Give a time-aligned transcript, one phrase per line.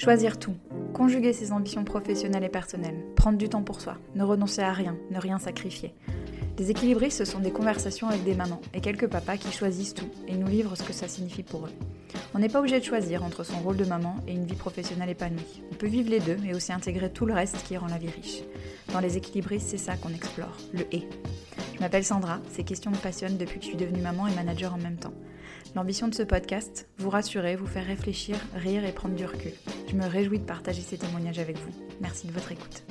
[0.00, 0.54] Choisir tout,
[0.94, 4.96] conjuguer ses ambitions professionnelles et personnelles, prendre du temps pour soi, ne renoncer à rien,
[5.10, 5.92] ne rien sacrifier.
[6.58, 10.08] Les équilibristes, ce sont des conversations avec des mamans et quelques papas qui choisissent tout
[10.26, 11.72] et nous livrent ce que ça signifie pour eux.
[12.32, 15.10] On n'est pas obligé de choisir entre son rôle de maman et une vie professionnelle
[15.10, 15.62] épanouie.
[15.70, 18.08] On peut vivre les deux, mais aussi intégrer tout le reste qui rend la vie
[18.08, 18.40] riche.
[18.94, 21.06] Dans les équilibristes, c'est ça qu'on explore, le et.
[21.74, 24.72] Je m'appelle Sandra, ces questions me passionnent depuis que je suis devenue maman et manager
[24.72, 25.12] en même temps.
[25.76, 29.52] L'ambition de ce podcast, vous rassurer, vous faire réfléchir, rire et prendre du recul.
[29.90, 31.72] Je me réjouis de partager ces témoignages avec vous.
[32.00, 32.84] Merci de votre écoute.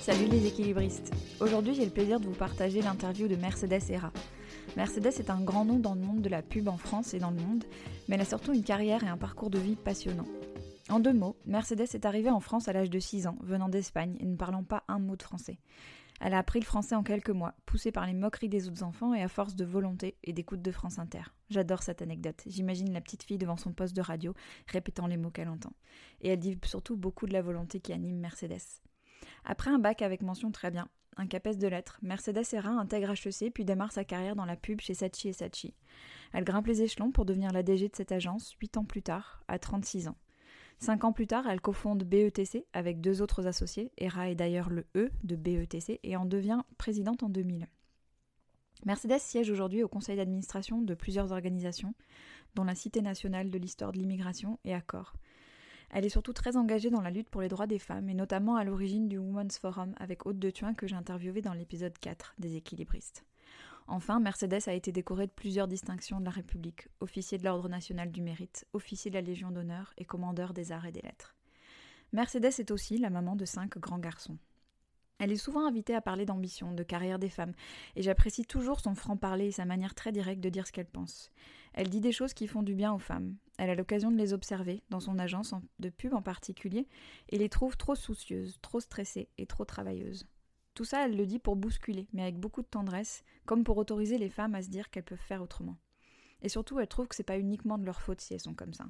[0.00, 1.12] Salut les équilibristes.
[1.40, 4.12] Aujourd'hui, j'ai le plaisir de vous partager l'interview de Mercedes Hera.
[4.76, 7.32] Mercedes est un grand nom dans le monde de la pub en France et dans
[7.32, 7.64] le monde,
[8.06, 10.28] mais elle a surtout une carrière et un parcours de vie passionnant.
[10.88, 14.16] En deux mots, Mercedes est arrivée en France à l'âge de 6 ans, venant d'Espagne
[14.20, 15.58] et ne parlant pas un mot de français.
[16.20, 19.14] Elle a appris le français en quelques mois, poussée par les moqueries des autres enfants
[19.14, 21.22] et à force de volonté et d'écoute de France Inter.
[21.50, 22.42] J'adore cette anecdote.
[22.46, 24.34] J'imagine la petite fille devant son poste de radio,
[24.68, 25.72] répétant les mots qu'elle entend.
[26.20, 28.80] Et elle dit surtout beaucoup de la volonté qui anime Mercedes.
[29.44, 33.52] Après un bac avec mention très bien, un capes de lettres, Mercedes Serra intègre HEC
[33.52, 35.74] puis démarre sa carrière dans la pub chez Sachi et Sachi.
[36.32, 39.44] Elle grimpe les échelons pour devenir la DG de cette agence 8 ans plus tard,
[39.46, 40.16] à 36 ans.
[40.84, 43.90] Cinq ans plus tard, elle cofonde BETC avec deux autres associés.
[43.96, 47.68] Hera est d'ailleurs le E de BETC et en devient présidente en 2000.
[48.84, 51.94] Mercedes siège aujourd'hui au conseil d'administration de plusieurs organisations,
[52.54, 55.14] dont la Cité nationale de l'histoire de l'immigration et Accor.
[55.88, 58.56] Elle est surtout très engagée dans la lutte pour les droits des femmes et notamment
[58.56, 62.34] à l'origine du Women's Forum avec Haute de Thuin que j'ai interviewé dans l'épisode 4
[62.38, 63.24] des équilibristes.
[63.86, 68.10] Enfin, Mercedes a été décorée de plusieurs distinctions de la République, officier de l'Ordre national
[68.10, 71.36] du mérite, officier de la Légion d'honneur et commandeur des arts et des lettres.
[72.12, 74.38] Mercedes est aussi la maman de cinq grands garçons.
[75.18, 77.52] Elle est souvent invitée à parler d'ambition, de carrière des femmes,
[77.94, 81.30] et j'apprécie toujours son franc-parler et sa manière très directe de dire ce qu'elle pense.
[81.72, 83.36] Elle dit des choses qui font du bien aux femmes.
[83.58, 86.88] Elle a l'occasion de les observer, dans son agence de pub en particulier,
[87.28, 90.26] et les trouve trop soucieuses, trop stressées et trop travailleuses.
[90.74, 94.18] Tout ça, elle le dit pour bousculer, mais avec beaucoup de tendresse, comme pour autoriser
[94.18, 95.76] les femmes à se dire qu'elles peuvent faire autrement.
[96.42, 98.74] Et surtout, elle trouve que c'est pas uniquement de leur faute si elles sont comme
[98.74, 98.86] ça.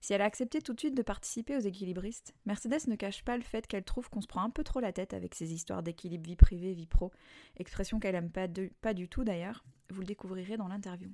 [0.00, 3.36] Si elle a accepté tout de suite de participer aux équilibristes, Mercedes ne cache pas
[3.36, 5.82] le fait qu'elle trouve qu'on se prend un peu trop la tête avec ces histoires
[5.82, 7.10] d'équilibre vie privée, vie pro,
[7.56, 8.46] expression qu'elle aime pas,
[8.82, 11.10] pas du tout d'ailleurs, vous le découvrirez dans l'interview.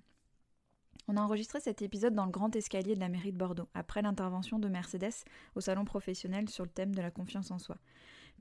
[1.06, 4.02] On a enregistré cet épisode dans le grand escalier de la mairie de Bordeaux, après
[4.02, 5.24] l'intervention de Mercedes
[5.54, 7.76] au salon professionnel sur le thème de la confiance en soi.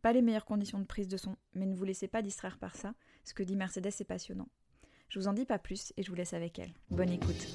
[0.01, 2.75] Pas les meilleures conditions de prise de son, mais ne vous laissez pas distraire par
[2.75, 2.93] ça,
[3.25, 4.47] ce que dit Mercedes est passionnant.
[5.09, 6.73] Je vous en dis pas plus et je vous laisse avec elle.
[6.89, 7.47] Bonne écoute.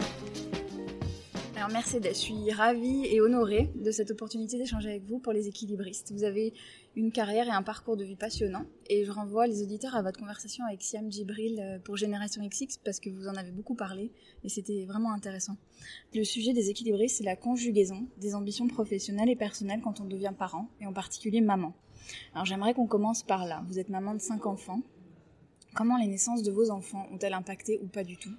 [1.56, 5.48] Alors Mercedes, je suis ravie et honorée de cette opportunité d'échanger avec vous pour les
[5.48, 6.12] équilibristes.
[6.12, 6.52] Vous avez
[6.96, 10.18] une carrière et un parcours de vie passionnant et je renvoie les auditeurs à votre
[10.18, 14.10] conversation avec Siam Djibril euh, pour Génération XX parce que vous en avez beaucoup parlé
[14.42, 15.56] et c'était vraiment intéressant.
[16.12, 20.34] Le sujet des équilibristes, c'est la conjugaison des ambitions professionnelles et personnelles quand on devient
[20.36, 21.72] parent et en particulier maman.
[22.34, 23.62] Alors j'aimerais qu'on commence par là.
[23.68, 24.80] Vous êtes maman de cinq enfants.
[25.74, 28.34] Comment les naissances de vos enfants ont-elles impacté ou pas du tout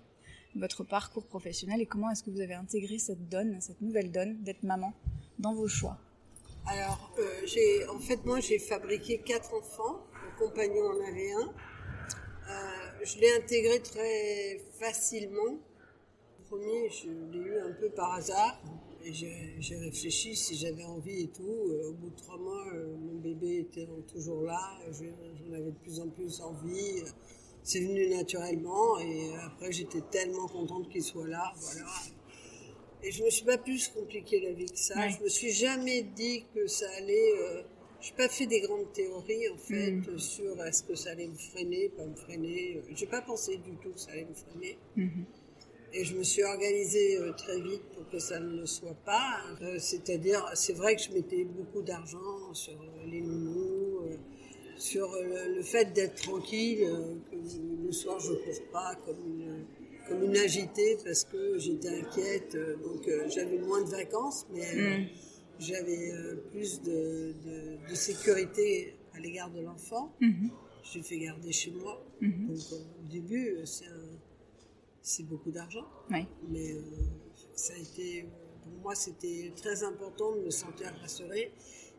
[0.56, 4.42] votre parcours professionnel et comment est-ce que vous avez intégré cette donne, cette nouvelle donne
[4.42, 4.94] d'être maman
[5.40, 5.98] dans vos choix?
[6.68, 10.04] Alors, euh, j'ai, en fait, moi, j'ai fabriqué quatre enfants.
[10.24, 11.54] Mon compagnon en avait un.
[12.50, 15.60] Euh, je l'ai intégré très facilement.
[16.40, 18.60] Le premier, je l'ai eu un peu par hasard.
[19.06, 21.44] Et j'ai réfléchi si j'avais envie et tout.
[21.44, 22.66] Euh, au bout de trois mois,
[23.00, 24.60] mon bébé était toujours là.
[24.92, 27.04] J'en avais de plus en plus envie
[27.66, 31.90] c'est venu naturellement et après j'étais tellement contente qu'il soit là, voilà.
[33.04, 35.10] Et je me suis pas plus compliqué la vie que ça.
[35.10, 37.32] Je me suis jamais dit que ça allait.
[37.40, 37.64] Euh,
[38.02, 40.20] je n'ai pas fait des grandes théories en fait mm.
[40.20, 42.82] sur est-ce que ça allait me freiner, pas me freiner.
[42.96, 44.78] J'ai pas pensé du tout que ça allait me freiner.
[44.96, 45.26] Mm-hmm.
[45.98, 49.42] Et je me suis organisée euh, très vite pour que ça ne le soit pas.
[49.62, 53.86] Euh, c'est-à-dire, c'est vrai que je mettais beaucoup d'argent sur les nounous
[54.78, 57.38] sur le, fait d'être tranquille, euh, que
[57.86, 59.66] le soir je ne cours pas comme une,
[60.08, 62.56] comme une agitée parce que j'étais inquiète.
[62.56, 65.08] Euh, donc euh, j'avais moins de vacances, mais mm.
[65.60, 66.12] j'avais
[66.52, 67.34] plus de,
[67.90, 70.14] de, sécurité à l'égard de l'enfant.
[70.22, 70.50] Mm-hmm.
[70.84, 72.06] Je l'ai fait garder chez moi.
[72.22, 72.48] Mm-hmm.
[72.48, 73.86] Donc au début, c'est
[75.24, 75.86] beaucoup d'argent.
[76.10, 76.76] Mais
[77.56, 78.28] ça a été,
[78.64, 81.52] pour moi, c'était très important de me sentir rassurée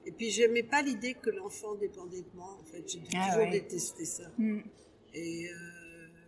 [0.06, 2.56] et puis, j'aimais pas l'idée que l'enfant dépendait de moi.
[2.60, 4.30] En fait, j'ai ah toujours détesté ça.
[4.38, 4.60] Mm.
[5.12, 5.56] Et euh,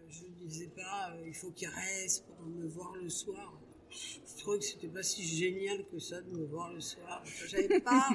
[0.08, 3.56] je ne disais pas, euh, il faut qu'il reste pour me voir le soir.
[3.88, 7.22] Je trouvais que c'était pas si génial que ça de me voir le soir.
[7.46, 8.08] J'avais pas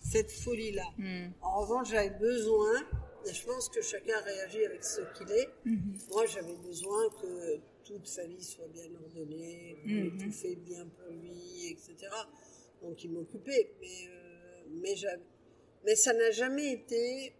[0.00, 0.88] cette folie-là.
[0.98, 1.28] Mm.
[1.40, 2.74] En revanche, j'avais besoin,
[3.26, 5.48] et je pense que chacun réagit avec ce qu'il est.
[5.64, 6.10] Mm-hmm.
[6.10, 10.18] Moi, j'avais besoin que toute sa vie soit bien ordonnée, mm-hmm.
[10.18, 12.10] tout fait bien pour lui, etc.
[12.82, 13.70] donc il m'occupait.
[13.80, 14.08] Mais,
[14.82, 14.94] mais,
[15.84, 17.32] mais ça n'a jamais été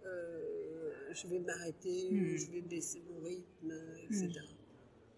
[1.16, 2.36] je vais m'arrêter, hmm.
[2.36, 3.72] je vais baisser mon rythme,
[4.04, 4.30] etc.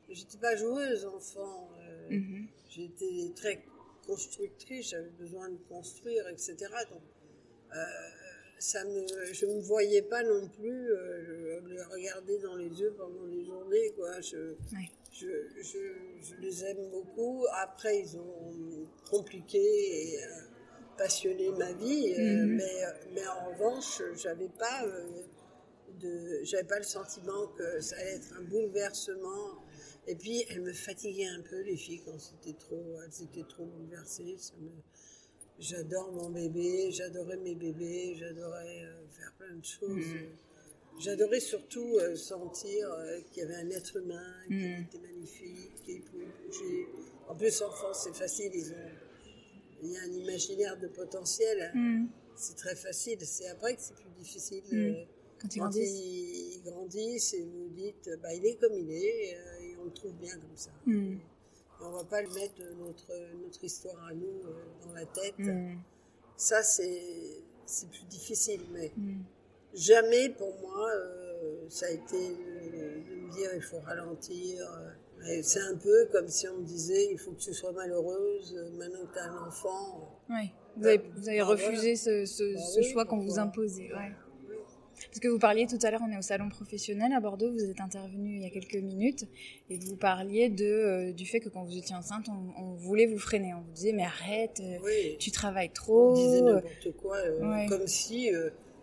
[0.08, 1.70] Je J'étais pas joueuse enfant.
[2.10, 2.46] Hmm.
[2.70, 3.64] J'étais très
[4.06, 6.56] constructrice, j'avais besoin de construire, etc.
[6.90, 7.02] Donc,
[8.58, 13.26] ça me, je me voyais pas non plus euh, les regarder dans les yeux pendant
[13.26, 14.20] des journées, quoi.
[14.20, 14.54] Je,
[15.20, 15.26] je,
[15.62, 15.78] je,
[16.22, 17.44] je, les aime beaucoup.
[17.62, 20.28] Après, ils ont compliqué et euh,
[20.96, 22.56] passionné ma vie, euh, mhm.
[22.56, 22.82] mais,
[23.14, 24.84] mais en revanche, j'avais pas
[26.00, 29.64] de, j'avais pas le sentiment que ça allait être un bouleversement.
[30.06, 33.66] Et puis, elles me fatiguaient un peu, les filles, quand c'était trop, elles étaient trop
[33.66, 34.36] bouleversées.
[34.58, 34.70] Me,
[35.58, 39.90] J'adore mon bébé, j'adorais mes bébés, j'adorais euh, faire plein de choses.
[39.90, 40.28] Mhm.
[40.98, 44.82] J'adorais surtout euh, sentir euh, qu'il y avait un être humain qui mhm.
[44.82, 46.88] était magnifique, qui pouvait bouger.
[47.28, 48.90] En plus, enfants, c'est facile, ils ont,
[49.82, 51.70] il y a un imaginaire de potentiel.
[51.74, 52.08] Mhm.
[52.34, 53.18] C'est très facile.
[53.22, 55.06] C'est après que c'est plus difficile.
[55.40, 57.34] Quand, ils, grandissent.
[57.34, 59.30] et vous dites, bah, il est comme il est,
[59.62, 60.70] et on le trouve bien comme ça.
[61.80, 65.36] On va pas le mettre notre, notre histoire à nous euh, dans la tête.
[66.36, 67.42] Ça, c'est,
[67.90, 68.90] plus difficile, mais.
[69.74, 74.66] Jamais pour moi, euh, ça a été de me dire il faut ralentir.
[75.42, 79.04] c'est un peu comme si on me disait il faut que tu sois malheureuse maintenant
[79.06, 80.20] que tu as un enfant.
[80.30, 83.92] Oui, vous avez, vous avez bah, refusé ce, ce, bah ce choix qu'on vous imposait.
[83.92, 84.12] Ouais.
[85.06, 87.64] Parce que vous parliez tout à l'heure, on est au salon professionnel à Bordeaux, vous
[87.64, 89.24] êtes intervenu il y a quelques minutes,
[89.70, 93.18] et vous parliez de, euh, du fait que quand vous étiez enceinte, on, voulait vous
[93.18, 93.54] freiner.
[93.54, 96.12] On vous disait, mais arrête, euh, tu travailles trop.
[96.12, 98.30] On disait n'importe quoi, euh, comme si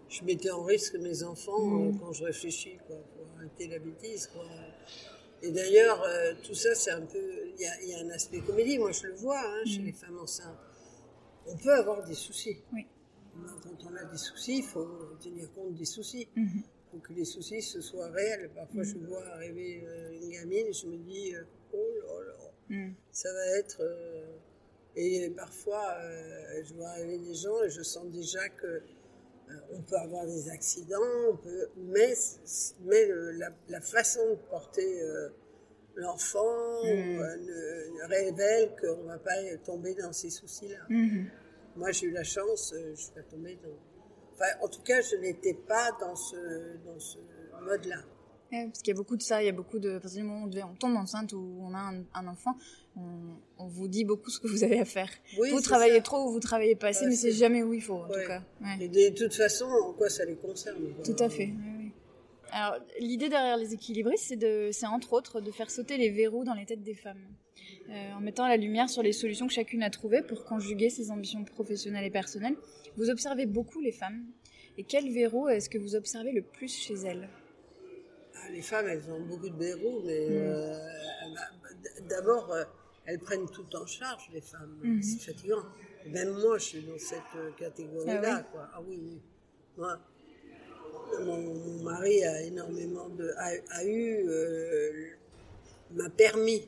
[0.10, 2.00] je mettais en risque mes enfants mm.
[2.00, 4.28] quand je réfléchis, quoi, pour arrêter la bêtise.
[4.28, 4.46] Quoi.
[5.42, 6.04] Et d'ailleurs,
[6.44, 7.20] tout ça, c'est un peu.
[7.58, 9.86] Il y, a, un aspect comédie, moi je le vois hein, chez mm.
[9.86, 10.58] les femmes enceintes.
[11.48, 12.58] On peut avoir des soucis.
[12.74, 12.86] Oui
[13.64, 14.88] quand on a des soucis, il faut
[15.22, 16.28] tenir compte des soucis.
[16.36, 16.64] Il mhm.
[16.92, 18.50] faut que les soucis ce soient réels.
[18.54, 19.08] Parfois, je mhm.
[19.08, 21.44] vois arriver euh, une gamine et je me dis, euh,
[21.74, 22.34] oh là
[22.70, 23.82] là, ça va être.
[23.82, 24.38] Euh,
[24.96, 25.98] et parfois,
[26.64, 28.82] je vois arriver des gens et je sens déjà que
[29.72, 31.00] on peut avoir des accidents,
[31.30, 32.14] on peut, mais,
[32.82, 33.08] mais
[33.70, 35.02] la, façon de porter
[35.96, 40.86] l'enfant ne, révèle qu'on ne va pas tomber dans ces soucis-là.
[41.76, 43.70] Moi, j'ai eu la chance, euh, je suis pas tombée dans.
[44.34, 47.18] Enfin, en tout cas, je n'étais pas dans ce, dans ce
[47.62, 47.98] mode-là.
[48.66, 50.00] Parce qu'il y a beaucoup de ça, il y a beaucoup de.
[50.00, 52.56] Parce que moment où on tombe enceinte ou on a un, enfant,
[52.96, 55.10] on, vous dit beaucoup ce que vous avez à faire.
[55.38, 58.08] vous travaillez trop ou vous travaillez pas assez, mais c'est jamais où il faut, en
[58.08, 58.42] tout cas.
[58.80, 61.54] Et de toute façon, en quoi ça les concerne Tout à fait.
[62.52, 66.46] Alors, l'idée derrière les équilibristes, c'est, de, c'est entre autres de faire sauter les verrous
[66.46, 67.20] dans les têtes des femmes.
[67.90, 71.12] Euh, en mettant la lumière sur les solutions que chacune a trouvées pour conjuguer ses
[71.12, 72.56] ambitions professionnelles et personnelles.
[72.98, 74.26] Vous observez beaucoup les femmes.
[74.78, 77.30] Et quel verrou est-ce que vous observez le plus chez elles?
[78.52, 80.34] Les femmes, elles ont beaucoup de verrous, mais mm.
[80.34, 80.78] euh,
[82.10, 82.64] d'abord, euh,
[83.06, 84.78] elles prennent tout en charge, les femmes.
[84.84, 85.04] Mm-hmm.
[85.04, 85.64] C'est fatigant.
[86.08, 88.46] Même moi, je suis dans cette catégorie-là.
[88.54, 88.62] Ah, oui.
[88.74, 89.22] ah oui, oui.
[89.78, 90.00] Moi,
[91.22, 95.18] mon, mari a énormément de, a, eu,
[95.92, 96.68] m'a permis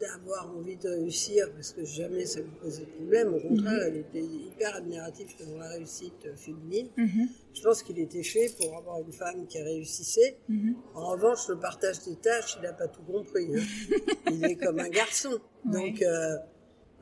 [0.00, 3.34] d'avoir envie de réussir parce que jamais ça lui posait de problème.
[3.34, 3.86] Au contraire, mhm.
[3.86, 6.88] elle était hyper admirative devant la réussite euh, féminine.
[6.96, 7.28] Mhm.
[7.54, 10.38] Je pense qu'il était fait pour avoir une femme qui réussissait.
[10.48, 10.76] Mhm.
[10.94, 13.48] En revanche, le partage des tâches, il n'a pas tout compris.
[13.54, 13.62] Hein.
[14.30, 15.38] il est comme un garçon.
[15.64, 16.36] Donc, euh,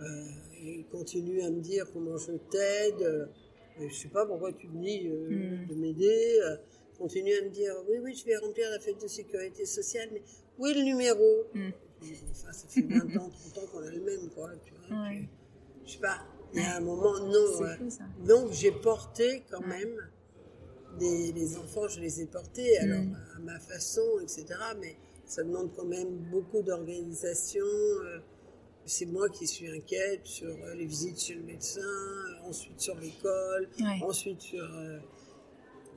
[0.01, 0.05] euh,
[0.63, 3.29] il continue à me dire comment je t'aide.
[3.79, 6.39] je ne sais pas pourquoi tu me dis de m'aider.
[6.99, 10.23] continue à me dire oui, oui, je vais remplir la fête de sécurité sociale, mais
[10.59, 11.45] oui, le numéro?
[12.33, 14.51] Ça, ça fait 20 ans, 30 ans qu'on a le même, quoi.
[14.65, 15.11] Tu vois,
[15.85, 16.19] je sais pas,
[16.53, 18.27] il y a un moment, non.
[18.27, 19.97] donc j'ai porté quand même
[20.99, 23.17] des, les enfants, je les ai portés, alors mm.
[23.37, 24.47] à ma façon, etc.
[24.81, 24.97] Mais
[25.27, 27.65] ça demande quand même beaucoup d'organisation.
[27.65, 28.19] Euh,
[28.85, 32.99] c'est moi qui suis inquiète sur euh, les visites chez le médecin, euh, ensuite sur
[32.99, 33.69] l'école,
[34.03, 34.67] ensuite sur.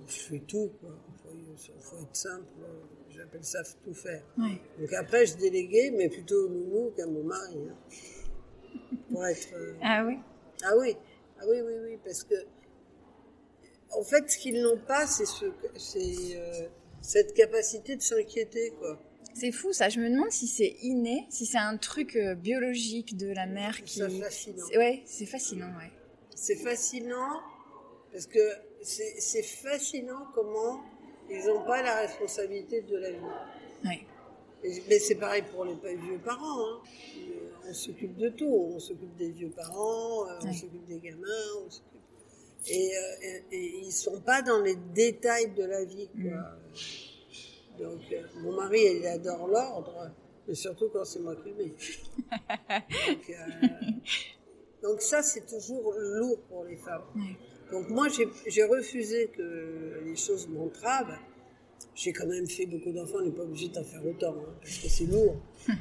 [0.07, 0.95] je fais tout, quoi.
[1.31, 2.47] Il faut, être simple
[3.19, 4.23] j'appelle ça tout faire.
[4.37, 7.57] Donc après, je déléguais, mais plutôt au nounou qu'à mon mari.
[7.69, 8.95] Hein.
[9.11, 9.53] pour être.
[9.53, 10.17] Euh, ah oui
[10.63, 10.95] Ah oui.
[11.39, 12.35] Ah oui, oui, oui, parce que.
[13.91, 16.67] En fait, ce qu'ils n'ont pas, c'est ce, euh,
[17.01, 18.99] cette capacité de s'inquiéter, quoi.
[19.33, 23.15] C'est fou ça, je me demande si c'est inné, si c'est un truc euh, biologique
[23.15, 23.99] de la mère qui...
[23.99, 24.65] C'est fascinant.
[24.75, 25.91] Ouais, c'est fascinant, ouais.
[26.35, 27.41] C'est fascinant
[28.11, 28.39] parce que
[28.81, 30.81] c'est fascinant comment
[31.29, 33.17] ils n'ont pas la responsabilité de la vie.
[33.85, 34.05] Oui.
[34.89, 36.59] mais c'est pareil pour les vieux parents.
[36.59, 36.81] Hein.
[37.69, 38.71] On s'occupe de tout.
[38.75, 41.69] On s'occupe des vieux parents, euh, on s'occupe des gamins,
[42.67, 46.09] et, euh, et, ils sont pas dans les détails de la vie.
[46.09, 46.31] Quoi.
[46.31, 46.57] Mm.
[47.79, 50.11] Donc, euh, mon mari, il adore l'ordre,
[50.47, 51.73] mais surtout quand c'est moi qui le mets.
[53.13, 53.31] donc,
[54.83, 57.03] donc, ça, c'est toujours lourd pour les femmes.
[57.71, 58.07] Donc moi,
[58.47, 61.17] j'ai refusé que les choses m'entravent
[61.99, 64.77] j'ai quand même fait beaucoup d'enfants, on n'est pas obligé d'en faire autant, hein, parce
[64.77, 65.35] que c'est lourd.
[65.69, 65.73] euh,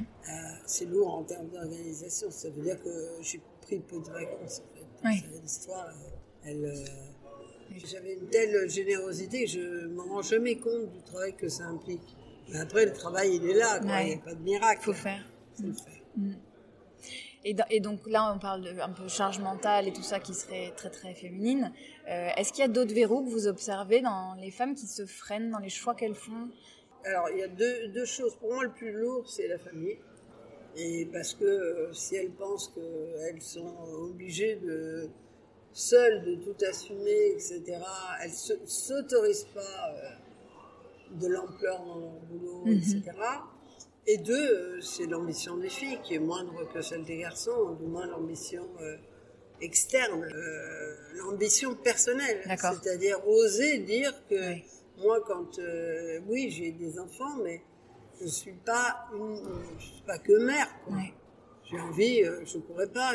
[0.65, 2.29] c'est lourd en termes d'organisation.
[2.29, 2.89] Ça veut dire que
[3.21, 4.85] j'ai pris peu de vacances, en fait.
[5.05, 5.39] Oui.
[5.41, 5.93] L'histoire,
[6.43, 6.65] elle.
[6.65, 6.85] Euh,
[7.85, 11.65] j'avais une telle générosité que je ne m'en rends jamais compte du travail que ça
[11.65, 12.15] implique.
[12.51, 14.81] Mais après, le travail, il est là, il n'y a pas de miracle.
[14.81, 15.31] Il faut faire.
[15.53, 16.03] Faut faire.
[16.17, 16.31] Mm.
[17.45, 20.73] Et, donc là, on parle de un peu charge mentale et tout ça qui serait
[20.75, 21.71] très très féminine.
[22.09, 25.05] Euh, est-ce qu'il y a d'autres verrous que vous observez dans les femmes qui se
[25.05, 26.49] freinent dans les choix qu'elles font?
[27.05, 28.35] Alors, il y a deux, choses.
[28.35, 29.97] Pour moi, le plus lourd, c'est la famille.
[30.75, 33.73] Et parce que euh, si elles pensent qu'elles sont
[34.09, 35.09] obligées de
[35.71, 37.63] seules de tout assumer, etc.,
[38.21, 43.01] elles ne s'autorisent pas euh, de l'ampleur dans leur boulot, etc.
[44.07, 47.85] Et deux, euh, c'est l'ambition des filles qui est moindre que celle des garçons, du
[47.85, 48.97] moins l'ambition euh,
[49.61, 52.41] externe, euh, l'ambition personnelle.
[52.45, 54.55] C'est-à-dire oser dire que
[54.97, 55.59] moi, quand
[56.27, 57.61] oui, j'ai des enfants, mais
[58.19, 59.41] je suis pas une,
[59.77, 60.67] je suis pas que mère.
[61.63, 63.13] J'ai envie, je pourrais pas.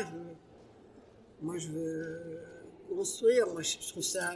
[1.41, 2.39] moi, je veux
[2.89, 3.47] construire.
[3.47, 4.31] Moi, je trouve ça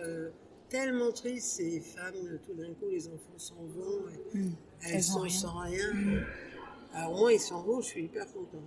[0.70, 2.40] tellement triste ces femmes.
[2.46, 4.06] Tout d'un coup, les enfants s'en vont.
[4.34, 4.52] Hmm.
[4.88, 5.94] elles, sont sans rien.
[5.94, 6.24] Hmm.
[6.94, 8.64] Alors moi, ils sont beaux, je suis hyper content.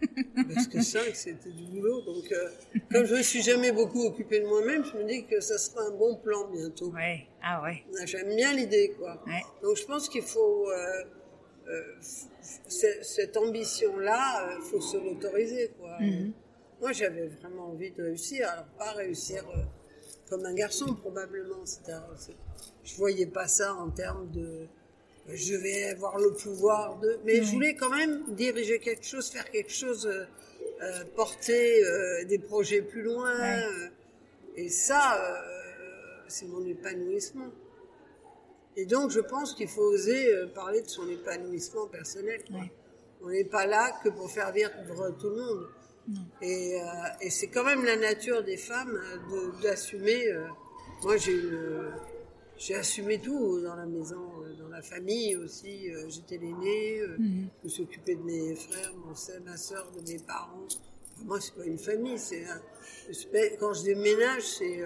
[0.54, 2.00] Parce que ça, c'était du boulot.
[2.02, 2.48] Donc, euh,
[2.90, 5.58] comme je ne me suis jamais beaucoup occupée de moi-même, je me dis que ça
[5.58, 6.90] sera un bon plan bientôt.
[6.90, 7.26] Ouais.
[7.42, 7.84] Ah ouais.
[8.06, 9.22] J'aime bien l'idée, quoi.
[9.62, 11.04] Donc, je pense qu'il faut euh,
[11.68, 11.82] euh,
[12.66, 15.98] cette ambition-là, il faut se l'autoriser, quoi.
[16.00, 16.32] Mhm.
[16.80, 18.48] Moi, j'avais vraiment envie de réussir.
[18.48, 19.44] Alors, pas réussir
[20.30, 21.64] comme un garçon, probablement.
[22.84, 24.68] Je voyais pas ça en termes de
[25.32, 27.18] je vais avoir le pouvoir de.
[27.24, 30.24] Mais je voulais quand même diriger quelque chose, faire quelque chose, euh,
[30.82, 33.32] euh, porter euh, des projets plus loin.
[34.56, 35.18] et ça,
[36.28, 37.50] c'est mon épanouissement.
[38.76, 42.40] Et donc, je pense qu'il faut oser parler de son épanouissement personnel.
[43.22, 44.70] On n'est pas là que pour faire vivre
[45.18, 45.68] tout le monde.
[46.42, 46.78] Et,
[47.20, 48.98] et c'est quand même la nature des femmes
[49.62, 50.24] d'assumer.
[51.02, 51.92] moi, j'ai une
[52.60, 55.90] j'ai assumé tout dans la maison, euh, dans la famille aussi.
[55.90, 57.48] Euh, j'étais l'aînée, euh, mhm.
[57.60, 59.14] je me suis occupée de mes frères, mon
[59.46, 60.68] ma soeur, de mes parents.
[61.24, 62.18] Moi, c'est pas une famille.
[62.18, 62.44] C'est
[63.58, 64.84] quand je déménage, c'est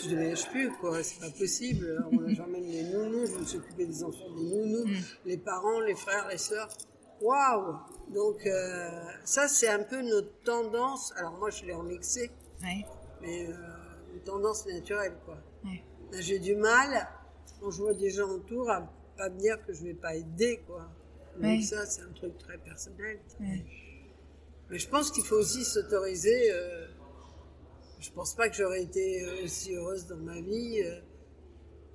[0.00, 1.02] je déménage plus, quoi.
[1.02, 2.04] C'est pas possible.
[2.28, 5.02] J'emmène les nounous, je me suis occupée des enfants des nounous, mhm.
[5.26, 6.68] les parents, les frères, les sœurs.
[7.20, 7.76] Waouh
[8.14, 8.48] Donc
[9.24, 11.12] ça, c'est un peu notre tendance.
[11.16, 12.30] Alors moi, je l'ai en excès,
[13.20, 13.46] mais
[14.14, 15.36] une tendance naturelle, quoi.
[16.18, 17.08] J'ai du mal,
[17.60, 20.62] quand je vois des gens autour, à pas me dire que je vais pas aider,
[20.66, 20.88] quoi.
[21.38, 23.18] Donc ça, c'est un truc très personnel.
[24.70, 26.52] Mais je pense qu'il faut aussi s'autoriser.
[26.52, 26.86] Euh,
[27.98, 31.00] je pense pas que j'aurais été euh, aussi heureuse dans ma vie euh,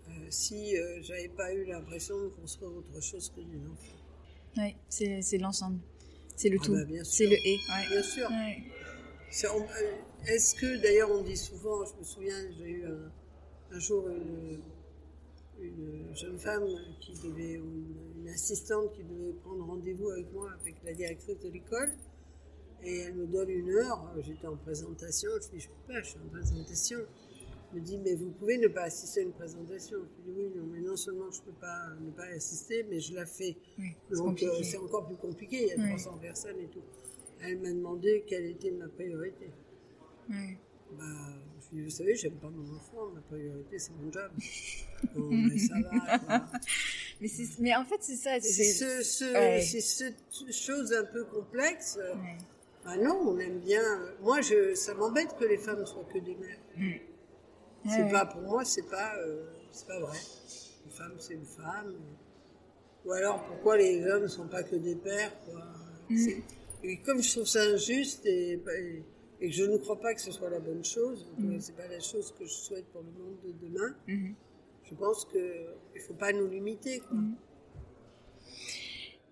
[0.09, 4.04] euh si j'avais pas eu l'impression de construire autre chose que des enfants.
[4.57, 5.79] Oui, c'est l'ensemble.
[6.35, 6.73] C'est le ah tout.
[6.73, 7.59] Bah, c'est le et.
[7.89, 8.29] Bien sûr.
[10.27, 13.11] Est-ce que, d'ailleurs, on dit souvent, je me souviens, j'ai eu un
[13.71, 14.61] un jour une,
[16.15, 16.65] jeune femme
[16.99, 21.93] qui devait, une, assistante qui devait prendre rendez-vous avec moi, avec la directrice de l'école,
[22.83, 24.13] et elle me donne une heure.
[24.21, 26.99] J'étais en présentation, je dis je peux pas, je suis en présentation.
[27.73, 29.97] Elle me dit mais vous pouvez ne pas assister à une présentation.
[29.99, 33.15] Je dis oui, non, mais non seulement je peux pas ne pas assister, mais je
[33.15, 33.55] la fais.
[34.11, 35.63] Donc euh, c'est encore plus compliqué.
[35.63, 36.83] Il y a 300 personnes et tout.
[37.41, 39.51] Elle m'a demandé quelle était ma priorité.
[40.29, 41.03] Bah,
[41.71, 44.31] vous savez, j'aime pas mon enfant, ma priorité c'est mon job.
[45.15, 46.45] mais ça va.
[47.21, 47.27] mais,
[47.59, 48.39] mais, en fait, c'est ça.
[48.39, 51.99] C'est ce, ce, cette chose un peu complexe.
[52.85, 53.83] Bah non, on aime bien.
[54.21, 56.59] Moi, je, ça m'embête que les femmes soient que des mères.
[56.77, 56.93] Mm.
[57.87, 60.17] C'est pas pour moi, c'est pas, euh, c'est pas vrai.
[60.85, 61.93] Une femme, c'est une femme.
[63.05, 65.61] Ou alors, pourquoi les hommes ne sont pas que des pères quoi.
[66.09, 66.27] Mm.
[66.83, 68.59] Et comme je trouve ça injuste et
[69.41, 71.59] et que je ne crois pas que ce soit la bonne chose, mm.
[71.59, 74.33] c'est pas la chose que je souhaite pour le monde de demain, mm-hmm.
[74.83, 77.01] je pense qu'il ne faut pas nous limiter.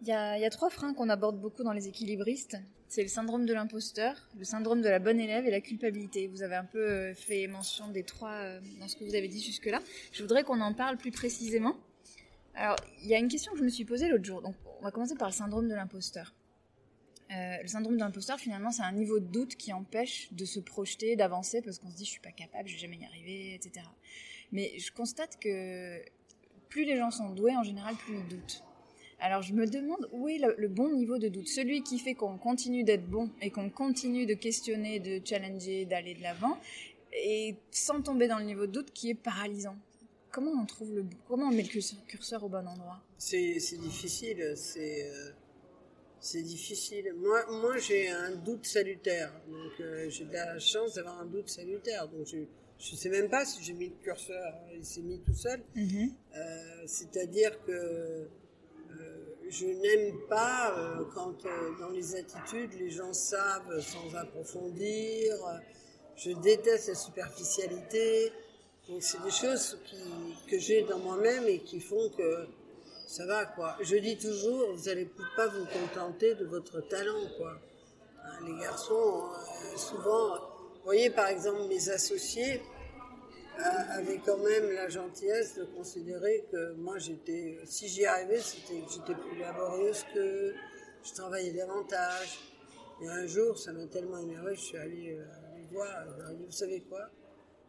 [0.02, 2.58] Il, y a, il y, a, trois freins qu'on aborde beaucoup dans les équilibristes.
[2.94, 6.28] C'est le syndrome de l'imposteur, le syndrome de la bonne élève et la culpabilité.
[6.28, 9.28] Vous avez un peu euh, fait mention des trois euh, dans ce que vous avez
[9.28, 9.80] dit jusque-là.
[10.12, 11.76] Je voudrais qu'on en parle plus précisément.
[12.54, 14.44] Alors, il y a une question que je me suis posée l'autre jour.
[14.44, 16.36] Donc, on va commencer par le syndrome de l'imposteur.
[17.32, 20.60] Euh, le syndrome de l'imposteur, finalement, c'est un niveau de doute qui empêche de se
[20.60, 23.56] projeter, d'avancer, parce qu'on se dit je suis pas capable, je vais jamais y arriver,
[23.56, 23.88] etc.
[24.52, 26.00] Mais je constate que
[26.70, 28.64] plus les gens sont doués, en général, plus ils doutent.
[29.24, 31.48] Alors je me demande où est le, bon niveau de doute.
[31.48, 36.14] Celui qui fait qu'on continue d'être bon et qu'on continue de questionner, de challenger, d'aller
[36.14, 36.60] de l'avant,
[37.14, 39.78] et sans tomber dans le niveau de doute qui est paralysant.
[40.30, 43.02] Comment on trouve le, comment on met le curseur au bon endroit?
[43.18, 45.30] C'est difficile, c'est euh,
[46.20, 47.14] c'est difficile.
[47.16, 51.48] Moi, moi j'ai un doute salutaire, donc euh, j'ai de la chance d'avoir un doute
[51.48, 52.10] salutaire.
[52.10, 52.40] Donc je
[52.92, 55.62] ne sais même pas si j'ai mis le curseur, il s'est mis tout seul.
[55.78, 56.12] Mm-hmm.
[56.36, 58.28] Euh, c'est-à-dire que
[59.54, 65.36] je n'aime pas euh, quand euh, dans les attitudes les gens savent sans approfondir.
[66.16, 68.32] Je déteste la superficialité.
[68.90, 69.80] Donc c'est des choses
[70.50, 72.48] que j'ai dans moi-même et qui font que
[73.08, 73.78] ça va quoi.
[73.82, 77.60] Je dis toujours, vous n'allez pas vous contenter de votre talent quoi.
[78.26, 80.40] Hein, les garçons, euh, souvent,
[80.84, 82.62] voyez par exemple mes associés,
[83.60, 88.92] avait quand même la gentillesse de considérer que moi j'étais, si j'y arrivais, c'était que
[88.92, 90.54] j'étais plus laborieuse que
[91.04, 92.40] je travaillais davantage.
[93.02, 95.26] Et un jour, ça m'a tellement énervé, je suis allée euh,
[95.58, 96.06] les voir,
[96.46, 97.10] vous savez quoi?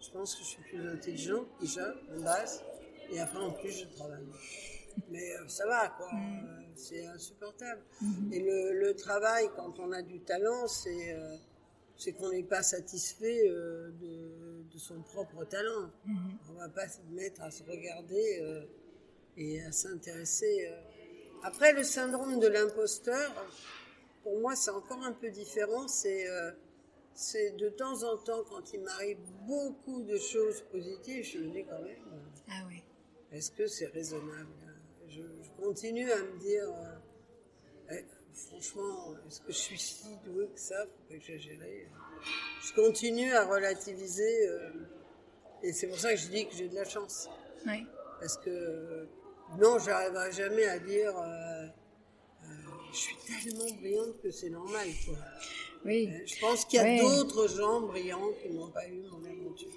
[0.00, 2.62] Je pense que je suis plus intelligente déjà, en base,
[3.10, 4.26] et après en plus je travaille.
[5.10, 6.08] Mais euh, ça va, quoi.
[6.12, 6.46] Mm.
[6.46, 7.80] Euh, c'est insupportable.
[8.02, 8.32] Mm-hmm.
[8.32, 11.16] Et le, travail, quand on a du talent, c'est
[11.96, 15.90] c'est qu'on n'est pas satisfait euh, de, son propre talent.
[16.04, 16.38] Mhm.
[16.48, 18.64] On ne va pas se mettre à se regarder euh,
[19.36, 20.68] et à s'intéresser.
[20.68, 20.76] Euh.
[21.44, 23.32] Après, le syndrome de l'imposteur,
[24.24, 25.86] pour moi, c'est encore un peu différent.
[25.86, 26.26] C'est
[27.16, 31.64] c'est de temps en temps, quand il m'arrive beaucoup de choses positives, je me dis
[31.64, 32.02] quand même,
[32.48, 32.82] ah oui.
[33.30, 34.50] est-ce que c'est raisonnable?
[35.06, 35.22] Je,
[35.56, 36.66] continue à me dire,
[38.34, 41.88] franchement, est-ce que je suis si douée que ça Faut pas exagérer.
[42.62, 44.48] Je continue à relativiser.
[44.48, 44.70] Euh,
[45.62, 47.28] et c'est pour ça que je dis que j'ai de la chance.
[47.66, 47.86] Oui.
[48.20, 49.06] Parce que euh,
[49.58, 51.66] non, j'arriverai jamais à dire euh,
[52.92, 54.88] je suis tellement brillante que c'est normal.
[55.04, 55.16] Quoi.
[55.84, 56.08] Oui.
[56.24, 59.68] je pense qu'il y a d'autres gens brillants qui n'ont pas eu mon aventure.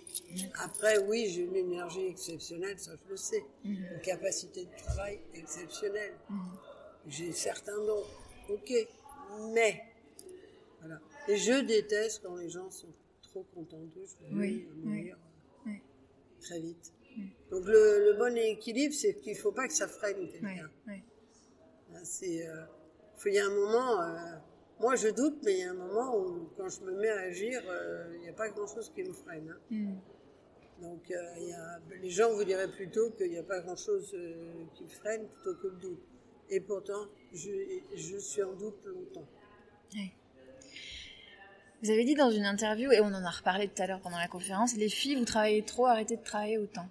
[0.64, 3.44] Après, oui, j'ai une énergie exceptionnelle, ça je le sais.
[3.64, 3.88] Mhm.
[3.94, 6.14] Une capacité de travail exceptionnelle.
[6.30, 6.40] Mhm.
[7.08, 8.04] J'ai certains dons
[8.50, 8.74] ok,
[9.54, 9.84] mais,
[10.80, 11.00] voilà.
[11.28, 15.18] Et je déteste quand les gens sont trop contents d'eux, je oui, mourir
[15.66, 15.82] oui,
[16.40, 16.94] très vite.
[17.50, 20.70] Donc le, bon équilibre, c'est qu'il ne faut pas que ça freine quelqu'un.
[22.04, 22.66] C'est, euh,
[23.26, 24.36] il y a un moment, euh,
[24.80, 27.22] moi je doute, mais il y a un moment où quand je me mets à
[27.22, 29.50] agir, euh, il n'y a pas grand-chose qui me freine.
[29.50, 29.60] Hein.
[29.72, 29.96] Hmm.
[30.82, 34.16] Donc y a, les gens vous diraient plutôt qu'il n'y a pas grand-chose
[34.76, 36.04] qui me freine plutôt que le doute.
[36.50, 37.50] Et pourtant, je,
[37.96, 39.28] je suis en doute longtemps.
[41.84, 44.18] Vous avez dit dans une interview, et on en a reparlé tout à l'heure pendant
[44.18, 46.90] la conférence, les filles, vous travaillez trop, arrêtez de travailler autant.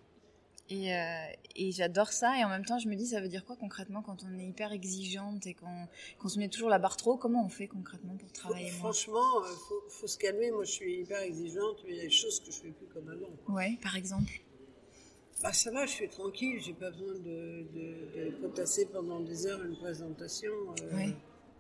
[0.69, 3.45] Et, euh, et j'adore ça, et en même temps, je me dis, ça veut dire
[3.45, 7.17] quoi concrètement quand on est hyper exigeante et qu'on se met toujours la barre trop
[7.17, 10.53] Comment on fait concrètement pour travailler Franchement, il euh, faut, faut, se calmer.
[10.53, 12.87] Moi, je suis hyper exigeante, mais il y a des choses que je fais plus
[12.87, 13.55] comme avant.
[13.55, 14.41] Ouais, par exemple
[15.43, 19.63] bah, ça va, je suis tranquille, j'ai pas besoin de, de, potasser pendant des heures
[19.65, 21.09] une présentation euh,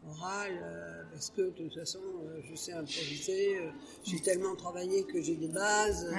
[0.09, 3.59] orale, euh, parce que de toute façon, euh, je sais improviser,
[4.05, 6.11] j'ai tellement travaillé que j'ai des bases,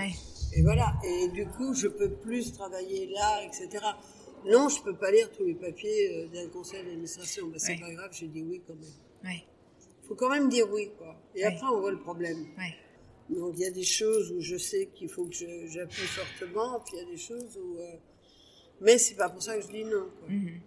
[0.54, 0.94] et voilà.
[1.04, 3.84] Et du coup, je peux plus travailler là, etc.
[4.46, 8.12] Non, je peux pas lire tous les papiers d'un conseil d'administration, bah, c'est pas grave,
[8.12, 9.34] j'ai dit oui quand même.
[10.04, 11.20] Il faut quand même dire oui, quoi.
[11.36, 12.46] Et après, on voit le problème.
[13.30, 15.36] Donc il y a des choses où je sais qu'il faut que
[15.68, 17.78] j'appuie fortement, puis il y a des choses où...
[17.78, 17.96] Euh,
[18.80, 20.10] mais c'est pas pour ça que je dis non.
[20.28, 20.62] Mhm.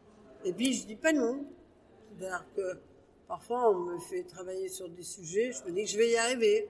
[0.44, 1.44] Et puis je dis pas non.
[2.18, 2.78] C'est-à-dire que
[3.28, 6.16] parfois on me fait travailler sur des sujets, je me dis que je vais y
[6.16, 6.68] arriver.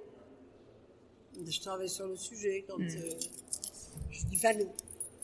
[1.44, 2.88] Je travaille sur le sujet quand mhm.
[2.88, 3.10] euh,
[4.10, 4.70] je dis pas non.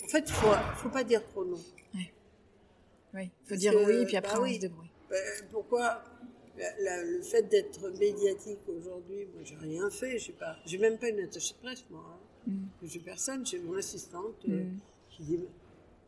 [0.05, 1.59] En fait, il faut, faut pas dire trop non.
[1.94, 2.11] Oui.
[3.14, 4.90] Oui, il faut dire oui, puis après bah on se débrouille.
[5.11, 6.02] Ben, pourquoi
[6.58, 11.20] le fait d'être médiatique aujourd'hui, moi j'ai rien fait, j'ai pas, j'ai même pas une
[11.20, 12.04] attache de presse moi.
[12.06, 12.50] Hein.
[12.50, 12.66] Mm.
[12.84, 14.78] J'ai personne, j'ai mon assistante euh, mm.
[15.10, 15.44] qui dit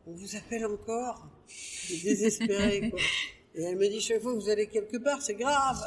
[0.07, 2.99] on vous appelle encore, je désespérée quoi.
[3.55, 5.83] Et elle me dit chaque fois que vous allez quelque part, c'est grave.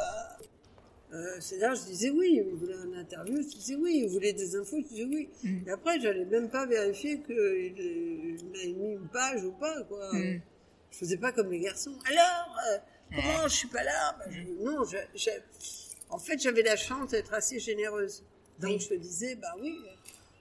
[1.12, 2.40] Euh, c'est là, je disais oui.
[2.40, 4.03] Vous voulez un interview, je disais oui.
[4.05, 5.29] Vous voulez des infos, je disais oui.
[5.44, 5.68] Mm.
[5.68, 10.11] Et après, j'allais même pas vérifier qu'il m'avait mis une page ou pas, quoi.
[10.93, 11.99] Je faisais pas comme les garçons.
[12.07, 12.79] Alors, euh,
[13.15, 14.17] Comment je suis pas là?
[14.19, 14.25] Bah,
[14.61, 14.85] Non,
[16.11, 18.23] en fait, j'avais la chance d'être assez généreuse.
[18.59, 19.79] Donc je disais, bah oui.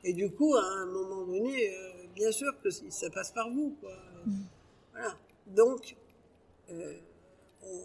[0.03, 3.75] Et du coup, à un moment donné, euh, bien sûr que ça passe par vous,
[3.79, 3.95] quoi.
[4.25, 4.41] Mm.
[4.91, 5.17] Voilà.
[5.47, 5.95] Donc,
[6.71, 6.97] euh,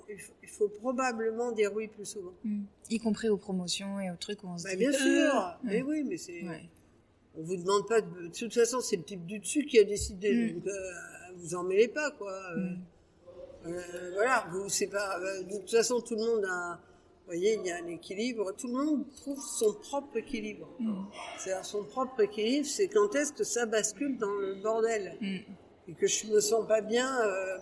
[0.09, 2.33] il, faut, probablement dire oui plus souvent.
[2.43, 2.65] Mm.
[2.91, 4.77] Y compris aux promotions et aux trucs où on se bah, dit.
[4.79, 6.43] Bien sûr, mais oui, mais c'est.
[7.39, 8.01] On vous demande pas.
[8.01, 10.33] De, toute façon, c'est le type du dessus qui a décidé.
[10.33, 10.55] Mm.
[10.55, 10.73] Donc, euh,
[11.37, 12.33] vous en mêlez pas, quoi.
[12.33, 12.75] Euh,
[13.67, 15.19] euh, voilà, vous, c'est pas.
[15.21, 16.79] de toute façon, tout le monde a.
[17.21, 18.53] Vous voyez, il y a un équilibre.
[18.53, 20.69] Tout le monde trouve son propre équilibre.
[21.39, 25.19] C'est-à-dire son propre équilibre, c'est quand est-ce que ça bascule dans le bordel
[25.89, 27.11] et que je me sens pas bien.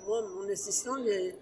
[0.06, 1.34] moi, mon assistant, est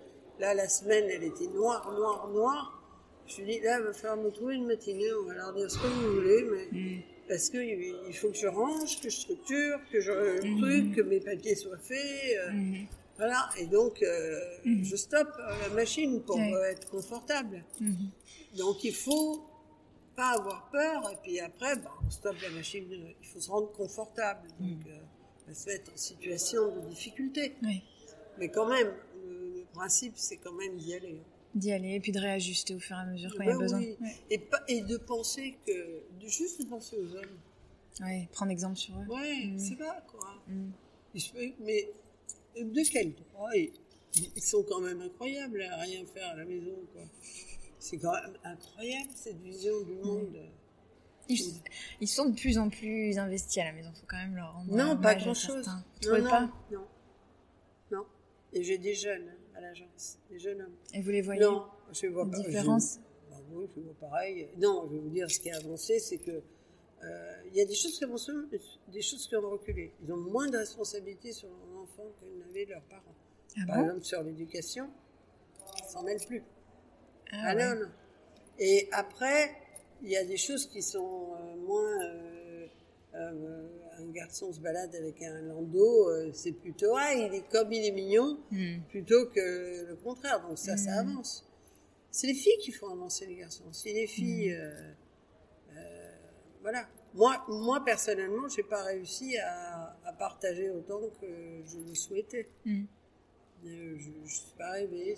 [0.43, 2.83] Là, la semaine, elle était noire, noire, noire.
[3.27, 5.71] Je lui dis, là, il va falloir me trouver une matinée, on va leur dire
[5.71, 7.03] ce que vous voulez, mais mm.
[7.33, 10.61] Parce qu'il il faut que je range, que je structure, que je mm.
[10.61, 12.37] truc, que mes papiers soient faits.
[12.37, 12.87] Euh, mm.
[13.17, 17.65] Voilà, et donc euh, je stoppe la machine pour être confortable.
[18.59, 19.47] Donc il faut
[20.15, 23.73] pas avoir peur, et puis après, bah, on stoppe la machine, il faut se rendre
[23.73, 24.47] confortable.
[24.61, 24.99] Donc euh,
[25.47, 27.55] on va se mettre en situation de difficulté.
[28.39, 28.93] Mais quand même,
[29.73, 31.21] principe, c'est quand même d'y aller.
[31.55, 33.59] D'y aller et puis de réajuster au fur et à mesure quand il y a
[33.59, 33.83] besoin.
[34.31, 36.03] Et, pas, et de penser que.
[36.21, 37.39] De juste penser aux hommes.
[38.01, 39.05] Oui, prendre exemple sur eux.
[39.09, 39.59] Oui, mm.
[39.59, 40.43] c'est pas quoi.
[40.49, 40.71] Mm.
[41.61, 41.89] Mais
[42.57, 46.75] de quel droit Ils sont quand même incroyables à rien faire à la maison.
[46.93, 47.03] quoi.
[47.79, 50.07] C'est quand même incroyable cette vision du mm.
[50.07, 50.37] monde.
[51.29, 54.53] Ils, sont de plus en plus investis à la maison, il faut quand même leur
[54.53, 54.75] rendre.
[54.75, 55.67] Non, pas grand chose.
[56.05, 56.51] Non, non, pas?
[56.71, 56.87] non.
[57.91, 58.07] Non.
[58.53, 59.31] Et j'ai des jeunes
[59.63, 60.77] l'agence, des jeunes hommes.
[60.95, 62.39] Et vous les voyez Non, je vois pas.
[62.39, 62.99] Différence
[63.31, 64.49] bah oui, je vois pareil.
[64.59, 66.43] Non, je vais vous dire, ce qui a avancé, c'est que
[67.05, 68.33] euh, il y a des choses qui avancé,
[68.89, 69.93] des choses qui ont reculé.
[70.05, 73.15] Ils ont moins de responsabilités sur leurs enfants que n'avaient leurs parents.
[73.57, 74.89] Ah Par exemple, sur l'éducation,
[75.79, 76.43] ils s'en mêlent plus.
[77.33, 77.89] Ah, ah non, non.
[78.59, 79.51] Et après,
[80.03, 82.32] il y a des choses qui sont euh, moins euh,
[83.15, 87.73] euh un garçon se balade avec un landau, euh, c'est plutôt ah il est comme
[87.73, 88.81] il est mignon, hmm.
[88.89, 90.41] plutôt que le contraire.
[90.47, 91.09] Donc ça, ça hmm.
[91.09, 91.49] avance.
[92.11, 93.65] C'est les filles qui font avancer les garçons.
[93.73, 94.61] C'est les filles, hmm.
[94.61, 94.93] euh,
[95.77, 96.13] euh,
[96.63, 96.89] voilà.
[97.15, 101.27] Moi, moi personnellement, j'ai pas réussi à, partager autant que
[101.67, 102.49] je le souhaitais.
[102.65, 102.71] je,
[103.65, 105.17] ne suis pas arrivée.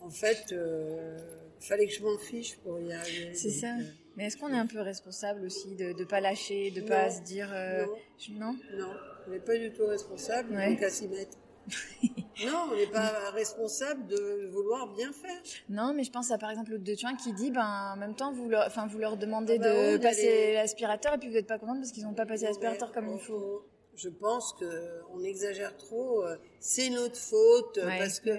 [0.00, 3.34] En fait, il fallait que je m'en fiche pour y arriver.
[3.34, 3.74] C'est ça.
[4.18, 7.08] Mais est-ce qu'on est un peu responsable aussi de ne pas lâcher, de ne pas
[7.08, 7.48] se dire.
[7.52, 7.86] Euh,
[8.32, 8.52] non.
[8.76, 8.92] non?
[9.24, 10.70] on n'est pas du tout responsable, ouais.
[10.70, 11.38] donc à s'y mettre.
[12.44, 15.40] non, on n'est pas responsable de vouloir bien faire.
[15.68, 18.16] Non, mais je pense à par exemple l'autre de Tuin qui dit, ben, en même
[18.16, 21.34] temps, vous leur, enfin, vous leur demandez ah bah de passer l'aspirateur et puis vous
[21.34, 23.68] n'êtes pas contente parce qu'ils n'ont pas passé l'aspirateur comme il faut.
[23.94, 26.24] Je pense qu'on exagère trop.
[26.24, 28.30] Euh, c'est notre faute parce que.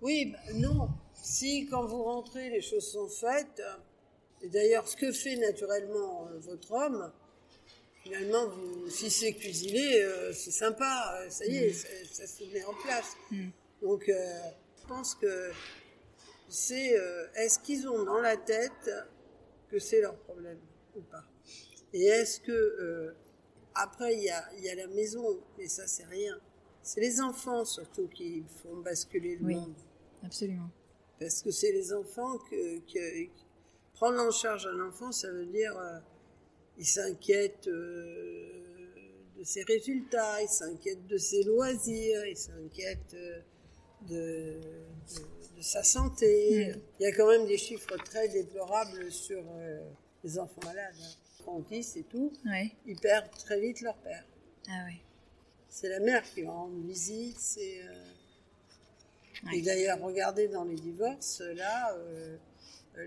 [0.00, 0.88] Oui, bah, non.
[1.12, 3.60] Si quand vous rentrez, les choses sont faites,
[4.42, 7.10] et d'ailleurs, ce que fait naturellement euh, votre homme,
[8.02, 8.50] finalement,
[8.88, 12.06] si c'est cuisiné, euh, c'est sympa, euh, ça y est, mm.
[12.12, 13.16] ça, se met en place.
[13.30, 13.48] Mm.
[13.82, 15.50] Donc, je pense que
[16.48, 16.96] c'est
[17.34, 18.90] est-ce qu'ils ont dans la tête
[19.68, 20.58] que c'est leur problème
[20.96, 21.24] ou pas?
[21.92, 23.14] Et est-ce que
[23.74, 26.40] après il y a, y a, la maison, mais ça c'est rien.
[26.82, 29.74] C'est les enfants surtout qui font basculer le oui, monde.
[30.24, 30.70] Absolument.
[31.20, 33.28] Parce que c'est les enfants que, que,
[33.96, 35.98] Prendre en charge un enfant, ça veut dire euh,
[36.76, 38.62] il s'inquiète euh,
[39.38, 43.40] de ses résultats, il s'inquiète de ses loisirs, il s'inquiète euh,
[44.02, 44.60] de,
[45.56, 46.74] de, sa santé.
[46.74, 46.80] Mm.
[47.00, 49.42] Il y a quand même des chiffres très déplorables sur
[50.22, 50.94] les enfants malades.
[51.48, 51.62] Hein.
[51.70, 52.30] et tout,
[52.84, 54.26] ils perdent très vite leur père.
[54.68, 55.00] Ah oui.
[55.70, 57.38] C'est la mère qui va rendre visite.
[57.38, 57.80] C'est,
[59.54, 61.96] Et d'ailleurs, regardez dans les divorces, là,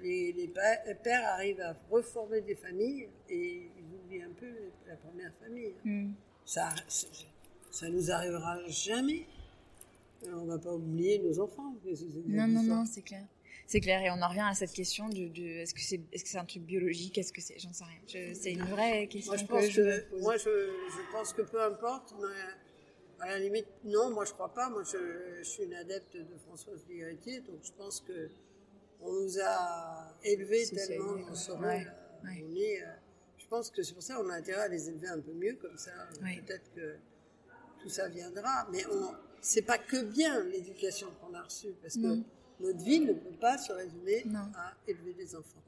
[0.02, 4.52] les, les, pères arrivent à reformer des familles et ils oublient un peu
[4.88, 5.74] la première famille.
[5.84, 6.12] Hmm.
[6.46, 6.70] Ça,
[7.72, 9.26] ça nous arrivera jamais.
[10.28, 11.76] On va pas oublier nos enfants.
[12.28, 13.26] Non, non, non, c'est clair.
[13.68, 16.26] C'est clair, et on en revient à cette question de, est-ce que c'est est -ce
[16.26, 18.34] c'est un truc biologique, est-ce que c'est, j'en sais rien.
[18.34, 19.32] C'est une vraie question.
[19.32, 20.50] Moi, je pense que, moi, je,
[20.96, 22.42] je, pense que peu importe, mais
[23.20, 24.70] à la limite, non, moi je crois pas.
[24.72, 24.98] Moi, je,
[25.38, 28.30] je suis une adepte de Françoise Ligatier, donc je pense que
[29.02, 31.88] on nous a élevés tellement qu'on ouais,
[32.84, 32.92] euh,
[33.38, 35.56] je pense que c'est pour ça qu'on a intérêt à les élever un peu mieux,
[35.56, 36.96] comme ça, peut-être que
[37.82, 38.68] tout ça viendra.
[38.72, 42.20] Mais on, c'est pas que bien l'éducation qu'on a reçue, parce que
[42.60, 45.64] notre vie ne peut pas se résumer à élever des enfants.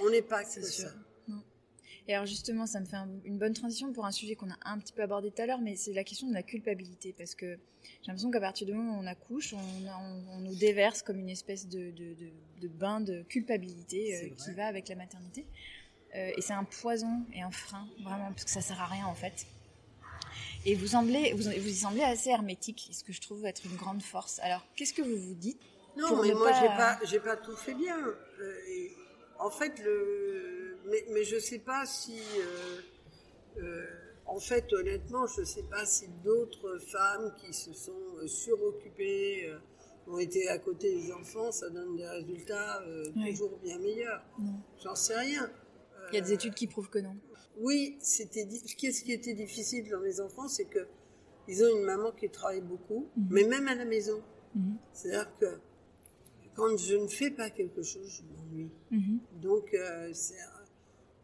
[0.00, 0.88] On n'est pas que ça.
[2.06, 4.78] Et alors justement, ça me fait une bonne transition pour un sujet qu'on a un
[4.78, 7.58] petit peu abordé tout à l'heure, mais c'est la question de la culpabilité, parce que
[8.02, 9.88] j'ai l'impression qu'à partir du moment où on accouche, on,
[10.32, 12.14] on, nous déverse comme une espèce de, de,
[12.60, 15.46] de, bain de culpabilité euh, qui va avec la maternité.
[16.14, 19.06] Euh, et c'est un poison et un frein, vraiment, parce que ça sert à rien
[19.06, 19.46] en fait.
[20.66, 23.76] Et vous semblez, vous, vous y semblez assez hermétique, ce que je trouve être une
[23.76, 24.38] grande force.
[24.40, 25.60] Alors, qu'est-ce que vous vous dites
[25.96, 27.96] Non, mais moi, pas, j'ai pas tout fait bien.
[27.98, 28.88] Euh,
[29.38, 33.86] en fait, le, mais, mais je sais pas si, euh, euh,
[34.26, 39.52] en fait, honnêtement, je sais pas si d'autres femmes qui se sont suroccupées
[40.06, 42.82] ont été à côté des enfants, ça donne des résultats
[43.26, 44.22] toujours bien meilleurs.
[44.82, 45.50] J'en sais rien.
[46.12, 47.16] Il y a des études qui prouvent que non.
[47.58, 50.86] Oui, c'était ce qui était difficile dans les enfants, c'est que
[51.46, 53.26] ils ont une maman qui travaille beaucoup, mhm.
[53.30, 54.22] mais même à la maison.
[54.54, 54.76] Mhm.
[54.92, 55.58] C'est-à-dire que
[56.54, 58.70] quand je ne fais pas quelque chose, je m'ennuie.
[58.90, 59.18] Mhm.
[59.42, 60.12] Donc, euh,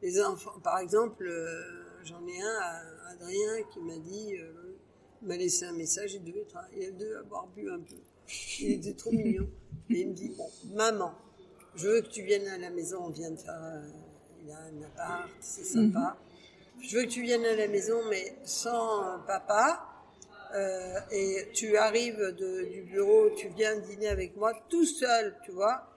[0.03, 1.63] les enfants, par exemple, euh,
[2.05, 4.79] j'en ai un, Adrien, qui m'a dit, euh,
[5.23, 7.97] m'a laissé un message, il devait, il devait avoir bu un peu.
[8.61, 9.49] Il était trop mignon.
[9.91, 11.15] Et il me dit, bon, maman,
[11.75, 13.83] je veux que tu viennes à la maison, on vient de faire
[14.43, 16.17] il a un appart, c'est sympa.
[16.81, 19.87] Je veux que tu viennes à la maison, mais sans papa.
[20.55, 25.90] Euh, et tu arrives du bureau, tu viens dîner avec moi tout seul, tu vois.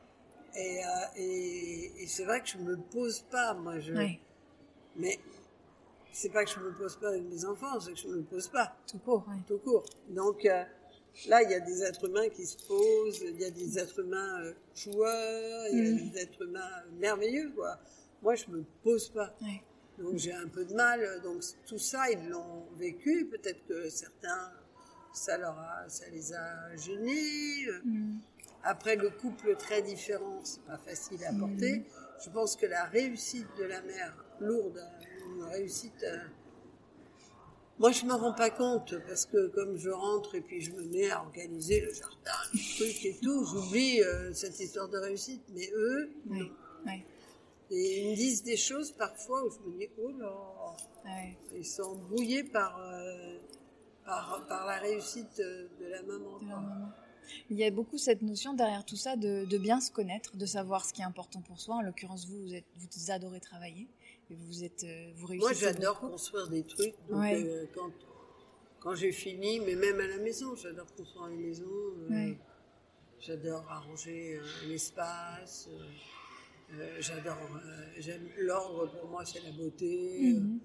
[0.55, 3.79] Et, euh, c'est vrai que je me pose pas, moi.
[3.79, 4.19] Je, oui.
[4.95, 5.19] Mais
[6.11, 8.47] c'est pas que je me pose pas avec mes enfants, c'est que je me pose
[8.47, 8.75] pas.
[8.87, 9.83] Tout court, Tout court.
[10.09, 10.63] Donc euh,
[11.27, 13.99] là, il y a des êtres humains qui se posent, il y a des êtres
[13.99, 16.09] humains joueurs, il y a mm.
[16.11, 17.79] des êtres humains merveilleux, quoi.
[18.21, 19.33] Moi, je me pose pas.
[19.97, 21.21] Donc j'ai un peu de mal.
[21.23, 23.25] Donc tout ça, ils l'ont vécu.
[23.25, 24.51] Peut-être que certains,
[25.13, 27.67] ça leur a, ça les a gênés.
[27.83, 28.17] Mm.
[28.63, 31.83] Après, le couple très différent, c'est pas facile à porter.
[32.23, 34.81] Je pense que la réussite de la mère lourde,
[35.35, 36.03] une réussite.
[36.03, 36.17] Euh,
[37.77, 40.83] moi, je me rends pas compte parce que comme je rentre et puis je me
[40.85, 45.43] mets à organiser le jardin, les trucs et tout, j'oublie euh, cette histoire de réussite.
[45.53, 46.51] Mais eux, oui.
[47.71, 50.75] Et ils me disent des choses parfois où je me dis, oh là,
[51.55, 53.37] ils sont brouillés par, euh,
[54.05, 56.39] par, par, la réussite de la maman.
[57.49, 60.45] Il y a beaucoup cette notion derrière tout ça de, de, bien se connaître, de
[60.45, 61.75] savoir ce qui est important pour soi.
[61.75, 63.87] En l'occurrence, vous, vous, êtes, vous adorez travailler
[64.29, 65.65] et vous, êtes, euh, vous réussissez.
[65.65, 66.95] Moi, j'adore construire des trucs.
[67.09, 67.91] Donc, euh, quand,
[68.79, 71.65] quand j'ai fini, mais même à la maison, j'adore construire une maison.
[73.19, 75.69] J'adore arranger l'espace.
[76.79, 80.33] Euh, j'adore, euh, j'aime l'ordre pour moi c'est la beauté.
[80.33, 80.59] Mhm.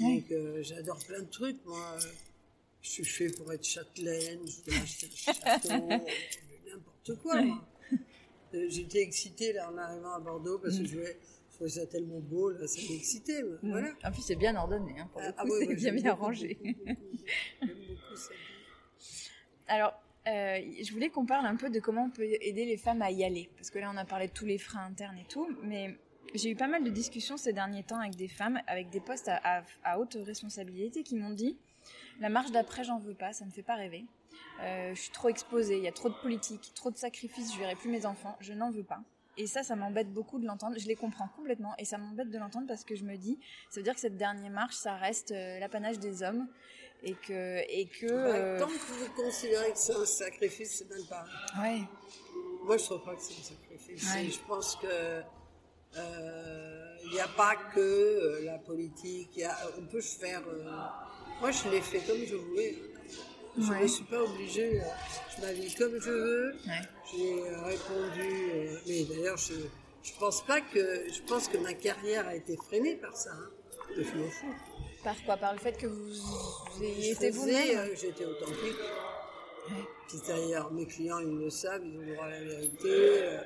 [0.00, 1.64] Donc euh, j'adore plein de trucs.
[1.66, 1.96] Moi,
[2.84, 5.88] je suis fait pour être châtelaine, je voulais acheter un château,
[6.70, 7.40] n'importe quoi.
[8.68, 10.86] J'étais excitée là en arrivant à Bordeaux parce que mhm.
[10.86, 11.18] je, voulais,
[11.50, 13.42] je trouvais ça tellement beau, là, ça m'excitait.
[13.42, 13.58] Mhm.
[13.62, 13.88] Voilà.
[14.04, 16.58] En plus, c'est bien ordonné, hein, pour le ah, coup, ah, c'est bien bien arrangé.
[19.66, 19.94] Alors,
[20.28, 23.10] euh, je voulais qu'on parle un peu de comment on peut aider les femmes à
[23.10, 23.48] y aller.
[23.56, 25.48] Parce que là, on a parlé de tous les freins internes et tout.
[25.62, 25.96] Mais
[26.34, 29.28] j'ai eu pas mal de discussions ces derniers temps avec des femmes, avec des postes
[29.30, 29.64] à,
[29.98, 31.56] haute responsabilité, qui m'ont dit
[32.20, 34.04] La marche d'après, j'en veux pas, ça me fait pas rêver.
[34.62, 37.58] Euh, je suis trop exposée, il y a trop de politique, trop de sacrifices, je
[37.58, 39.00] verrai plus mes enfants, je n'en veux pas.
[39.36, 40.76] Et ça, ça m'embête beaucoup de l'entendre.
[40.78, 43.80] Je les comprends complètement et ça m'embête de l'entendre parce que je me dis, ça
[43.80, 46.46] veut dire que cette dernière marche, ça reste euh, l'apanage des hommes
[47.02, 50.90] et que et que bah, euh, tant que vous considérez que c'est un sacrifice c'est
[50.90, 51.24] même pas
[51.60, 51.82] ouais
[52.62, 55.22] moi je trouve pas que c'est un sacrifice je pense que
[55.96, 60.42] euh, il n'y a pas que la politique y a, on peut faire
[61.40, 62.74] moi je l'ai fait comme je voulais
[63.58, 64.80] je ne suis pas obligée
[65.36, 66.54] je m'habille comme je veux
[67.10, 69.54] j'ai répondu mais d'ailleurs je
[70.02, 73.50] je pense pas que je pense que ma carrière a été freinée par ça hein.
[73.96, 74.54] je m'en fous
[75.04, 75.36] par quoi?
[75.36, 77.78] Par le fait que vous, ayez été vous-même?
[77.78, 78.78] euh, J'étais authentique.
[79.68, 80.20] Ouais.
[80.26, 82.88] d'ailleurs, mes clients, ils le savent, ils ont le droit à la vérité.
[82.88, 83.40] Euh,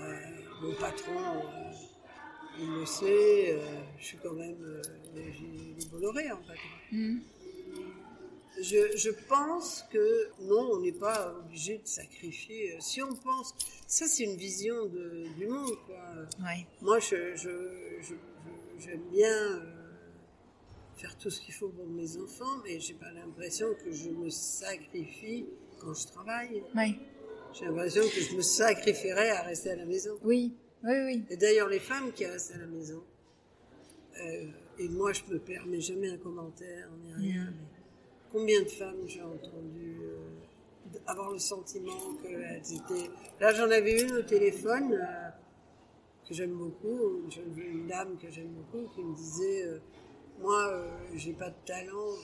[0.00, 0.14] euh,
[0.62, 1.12] mon patron,
[2.60, 3.58] il le sait.
[3.98, 4.56] je suis quand même.
[5.90, 6.96] Bolloré, en fait.
[6.96, 7.18] Mm.
[8.62, 12.76] Je, je, pense que non, on n'est pas obligé de sacrifier.
[12.80, 13.54] Si on pense,
[13.86, 15.78] ça c'est une vision de, du monde.
[15.86, 15.96] Quoi.
[16.40, 16.66] Ouais.
[16.82, 17.34] Moi, je,
[18.78, 19.62] j'aime bien
[20.96, 24.28] faire tout ce qu'il faut pour mes enfants, mais j'ai pas l'impression que je me
[24.28, 25.46] sacrifie
[25.80, 26.62] quand je travaille.
[27.54, 30.18] J'ai l'impression que je me sacrifierais à rester à la maison.
[30.22, 31.24] Oui, oui, oui.
[31.30, 33.02] Et d'ailleurs, les femmes qui restent à la maison,
[34.20, 34.46] euh,
[34.78, 37.54] et moi je me permets jamais un commentaire, ni rien, mm.
[37.54, 37.82] mais
[38.32, 43.10] combien de femmes j'ai entendu euh, avoir le sentiment qu'elles étaient.
[43.40, 44.94] Là, j'en avais une au téléphone.
[44.94, 45.28] Euh,
[46.28, 49.66] que j'aime beaucoup, une dame que j'aime beaucoup, qui me disait
[50.40, 50.84] moi,
[51.16, 52.14] j'ai pas de talent.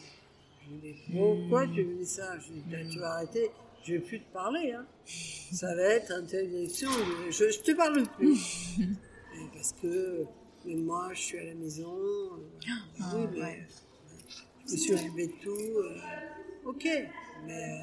[0.62, 2.38] Je lui dis, pourquoi tu me dis ça?
[2.38, 3.50] Je lui dis, tu vas arrêter,
[3.86, 4.72] je vais plus te parler.
[4.72, 4.86] Hein.
[5.04, 6.90] Ça va être intellection,
[7.30, 8.38] je, je te parle plus.
[9.54, 10.24] parce que
[10.64, 11.96] même moi, je suis à la maison.
[11.96, 12.70] Euh,
[13.00, 13.66] ah, oui, mais
[14.70, 15.78] me s'occuper de tout.
[15.78, 15.98] euh,
[16.64, 16.88] ok,
[17.46, 17.78] mais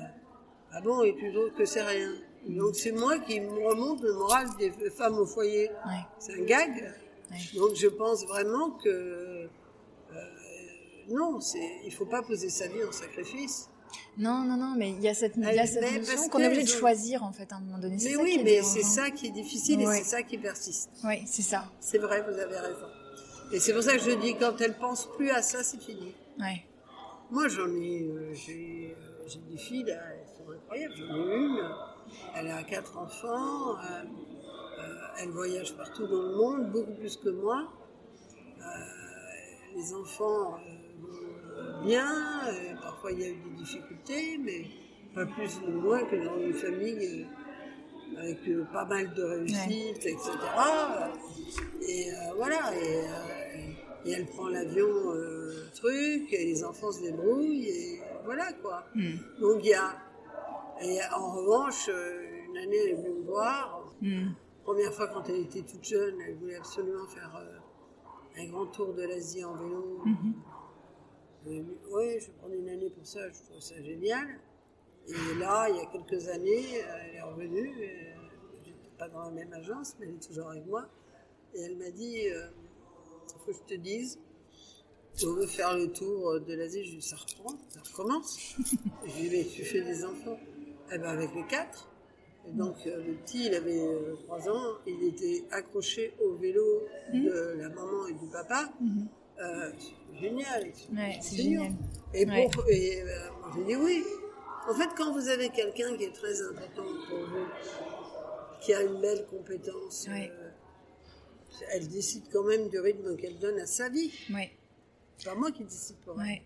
[0.73, 2.13] ah bon, et plutôt que c'est rien.
[2.49, 5.69] Donc c'est moi qui me remonte le moral des femmes au foyer.
[5.85, 6.01] Ouais.
[6.19, 6.93] C'est un gag.
[7.31, 7.37] Ouais.
[7.55, 9.47] Donc je pense vraiment que euh,
[11.09, 11.39] non,
[11.85, 13.69] il faut pas poser sa vie en sacrifice.
[14.17, 16.29] Non, non, non, mais il y a cette, il y a Elle- cette mais notion
[16.29, 17.97] qu'on est obligé de choisir en fait à un moment donné.
[18.03, 20.89] Mais oui, mais c'est ça qui est difficile et c'est ça qui persiste.
[21.03, 21.65] Oui, c'est ça.
[21.79, 22.87] C'est vrai, vous avez raison.
[23.51, 26.13] Et c'est pour ça que je dis quand elle pense plus à ça, c'est fini.
[26.39, 26.63] Ouais.
[27.31, 30.93] Moi, j'en ai, euh, j'ai, euh, des filles là, elles sont incroyables.
[30.95, 31.69] J'en ai une,
[32.35, 34.83] elle a quatre enfants, euh, euh,
[35.19, 37.67] elle voyage partout dans le monde, beaucoup plus que moi.
[38.59, 38.63] Euh,
[39.75, 40.59] les enfants euh,
[41.01, 42.07] vont bien,
[42.47, 42.72] euh,
[43.03, 44.65] parfois il y a eu des difficultés, mais
[45.13, 47.27] pas plus ou moins que dans une famille
[48.15, 50.31] euh, avec euh, pas mal de réussite, etc.
[51.81, 57.01] Et euh, voilà, et, euh, et elle prend l'avion, euh, truc, et les enfants se
[57.01, 58.85] débrouillent, et voilà quoi.
[58.95, 59.15] Hmm.
[59.39, 59.97] Donc il y a.
[60.81, 63.93] Et en revanche, une année, elle est venue me voir.
[64.01, 64.29] Hmm.
[64.63, 67.43] Première fois quand elle était toute jeune, elle voulait absolument faire
[68.37, 70.01] un grand tour de l'Asie en vélo.
[70.05, 70.33] Mhm.
[71.45, 74.39] Oui, je vais prendre une année pour ça, je trouve ça génial.
[75.07, 78.13] Et là, il y a quelques années, euh, elle est revenue, euh,
[78.63, 80.87] j'étais pas dans la même agence, mais elle est toujours avec moi.
[81.53, 82.49] Et elle m'a dit, il
[83.45, 84.17] faut que je te dise,
[85.21, 88.55] on veut faire le tour de l'Asie, je lui dit, ça reprend, ça recommence.
[89.05, 90.39] je lui ai dit, mais tu fais des enfants
[90.91, 91.89] Eh ben avec les quatre.
[92.47, 96.83] Et donc euh, le petit, il avait euh, trois ans, il était accroché au vélo
[97.13, 98.69] de la maman et du papa.
[98.81, 99.07] Mhm.
[99.41, 99.71] Euh,
[100.19, 100.63] génial.
[100.93, 101.71] Ouais, c'est Génial.
[102.13, 102.49] Et, Ouais.
[102.51, 103.05] pour, et euh,
[103.39, 104.03] moi, j'ai dit oui.
[104.69, 107.47] En fait, quand vous avez quelqu'un qui est très important pour vous,
[108.61, 110.31] qui a une belle compétence, Ouais.
[110.33, 110.49] euh,
[111.71, 114.11] elle décide quand même du rythme qu'elle donne à sa vie.
[114.33, 114.51] Ouais.
[115.17, 116.41] C'est pas moi qui décide pour elle.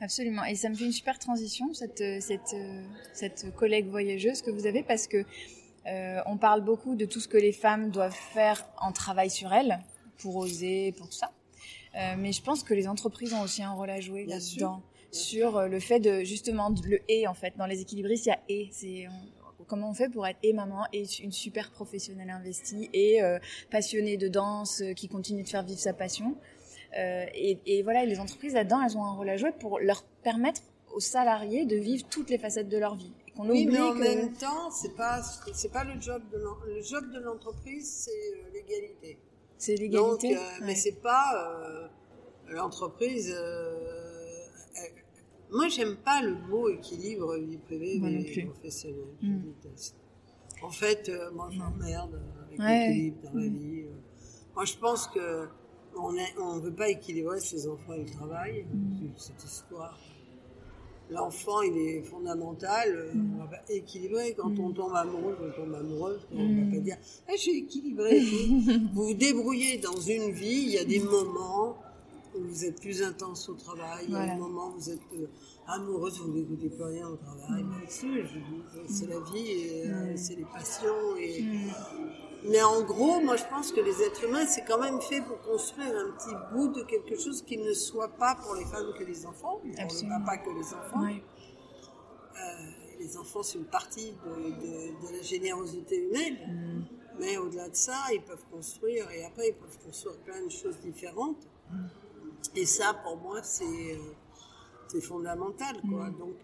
[0.00, 0.44] Absolument.
[0.44, 2.54] Et ça me fait une super transition, cette, euh, cette,
[3.12, 5.24] cette collègue voyageuse que vous avez, parce que
[5.86, 9.52] euh, on parle beaucoup de tout ce que les femmes doivent faire en travail sur
[9.52, 9.78] elles,
[10.18, 11.30] pour oser, pour tout ça.
[11.98, 14.82] Euh, mais je pense que les entreprises ont aussi un rôle à jouer là-dedans.
[15.10, 17.54] Sur euh, le fait de, justement, le et, en fait.
[17.56, 18.68] Dans les équilibristes, il y a et.
[18.72, 19.08] C'est,
[19.68, 23.38] comment on fait pour être et maman et une super professionnelle investie et euh,
[23.70, 26.36] passionnée de danse euh, qui continue de faire vivre sa passion.
[26.98, 30.02] Euh, et, et voilà, les entreprises là-dedans, elles ont un rôle à jouer pour leur
[30.24, 30.62] permettre
[30.94, 33.12] aux salariés de vivre toutes les facettes de leur vie.
[33.26, 35.20] Et qu'on Oui, mais en que même temps, c'est pas
[35.52, 39.18] c'est pas le job de le job de l'entreprise, c'est l'égalité.
[39.58, 40.36] C'est Donc, l'égalité.
[40.36, 40.74] euh, mais Ouais.
[40.74, 41.88] c'est pas euh,
[42.54, 43.34] l'entreprise.
[43.36, 43.74] euh,
[45.50, 48.46] moi, j'aime pas le mot équilibre vie privée Moi plus.
[48.46, 49.14] professionnelle.
[49.22, 49.38] Mm.
[49.62, 49.96] Déteste.
[50.62, 52.88] En fait, euh, moi, je m'emmerde avec Ouais.
[52.88, 53.56] l'équilibre dans la Mm.
[53.58, 53.82] vie.
[53.84, 53.90] euh.
[54.54, 55.46] Moi, je pense que
[55.96, 58.66] on on veut pas équilibrer ses enfants et le travail.
[59.16, 59.98] Cette histoire.
[61.10, 62.88] L'enfant, il est fondamental.
[62.94, 63.34] euh, Mm.
[63.36, 64.34] On va pas équilibrer.
[64.36, 66.20] Quand on tombe amoureux, on tombe amoureuse.
[66.32, 66.64] On Mm.
[66.70, 66.96] va pas dire,
[67.28, 68.20] Eh, je suis équilibré.
[68.94, 70.62] vous vous débrouillez dans une vie.
[70.64, 71.76] Il y a des moments
[72.36, 74.04] où vous êtes plus intense au travail.
[74.06, 75.26] Il y a des moments où vous êtes euh,
[75.66, 77.62] amoureuse, vous n'écoutez plus rien au travail.
[77.62, 77.72] Mm.
[77.88, 79.52] C'est la vie,
[79.86, 80.16] euh, Mm.
[80.16, 81.16] c'est les passions.
[81.18, 81.42] Et...
[82.42, 82.48] Mm.
[82.50, 85.40] Mais en gros, moi je pense que les êtres humains, c'est quand même fait pour
[85.40, 89.04] construire un petit bout de quelque chose qui ne soit pas pour les femmes que
[89.04, 90.18] les enfants, pour Absolument.
[90.18, 91.04] le papa que les enfants.
[91.06, 92.40] Euh,
[93.00, 96.36] les enfants, c'est une partie de, de- de la générosité humaine.
[96.46, 96.82] Mm.
[97.20, 100.78] Mais au-delà de ça, ils peuvent construire, et après, ils peuvent construire plein de choses
[100.78, 101.48] différentes.
[102.54, 103.64] Et ça, pour moi, c'est
[104.94, 105.80] euh, fondamental.
[105.90, 106.10] Quoi.
[106.10, 106.36] Donc,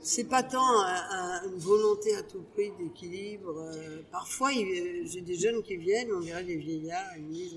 [0.00, 3.58] c'est pas tant un- un- une volonté à tout prix d'équilibre.
[3.58, 7.56] euh, parfois, il- j'ai des jeunes qui viennent, on dirait des vieillards, ils me disent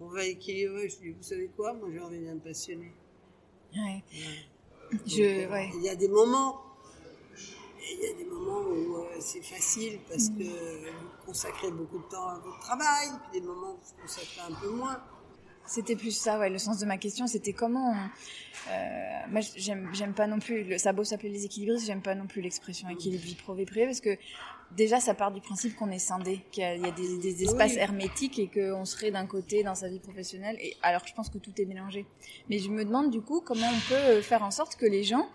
[0.00, 0.88] on va équilibrer.
[0.88, 1.72] Je dis vous savez quoi?
[1.74, 2.92] Moi, j'ai envie d'être passionné.
[3.76, 4.02] Ouais.
[4.92, 5.70] Donc, Je, euh, ouais.
[5.76, 6.62] Il y a des moments,
[7.92, 12.08] il y a des moments où euh, c'est facile parce que vous consacrez beaucoup de
[12.08, 15.00] temps à votre travail, puis des moments où vous consacrez un peu moins.
[15.70, 16.50] C'était plus ça, ouais.
[16.50, 17.92] Le sens de ma question, c'était comment.
[17.92, 20.64] on- euh, moi, j'aime, pas non plus.
[20.64, 23.64] Le, ça beau s'appeler les équilibristes, j'aime pas non plus l'expression équilibre vie pro vie
[23.66, 24.18] privée parce que
[24.76, 27.18] déjà, ça part du principe qu'on est scindé, qu'il y a, il y a des,
[27.18, 27.78] des espaces Oui.
[27.78, 30.56] hermétiques et qu'on serait d'un côté dans sa vie professionnelle.
[30.60, 32.04] Et alors, je pense que tout est mélangé.
[32.48, 35.28] Mais je me demande du coup comment on peut faire en sorte que les gens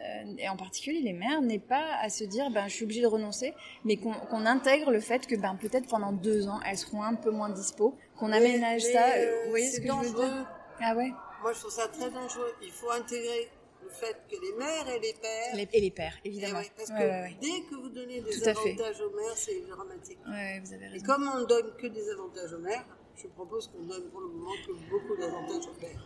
[0.00, 3.02] euh, et en particulier les mères, n'aient pas à se dire ben, je suis obligée
[3.02, 3.52] de renoncer,
[3.84, 7.14] mais qu'on qu'on intègre le fait que ben, peut-être pendant deux ans, elles seront un
[7.16, 9.06] peu moins dispo, qu'on aménage mais, ça.
[9.16, 10.24] euh, vous voyez c'est ce que je veux dangereux.
[10.28, 10.46] dire
[10.80, 11.12] Ah ouais
[11.42, 12.52] Moi, je trouve ça très dangereux.
[12.62, 13.48] Il faut intégrer
[13.82, 15.54] le fait que les mères et les pères.
[15.54, 16.58] Les- Et les pères, Eh évidemment.
[16.58, 19.60] ouais, parce Ouais, que ouais, dès que vous donnez des Tout avantages aux mères, c'est
[19.68, 20.18] dramatique.
[20.24, 21.06] Vous avez Et raison.
[21.06, 22.84] comme on ne donne que des avantages aux mères,
[23.16, 26.04] je propose qu'on donne pour le moment que beaucoup d'avantages aux pères.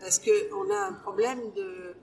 [0.00, 1.94] Parce qu'on a un problème de.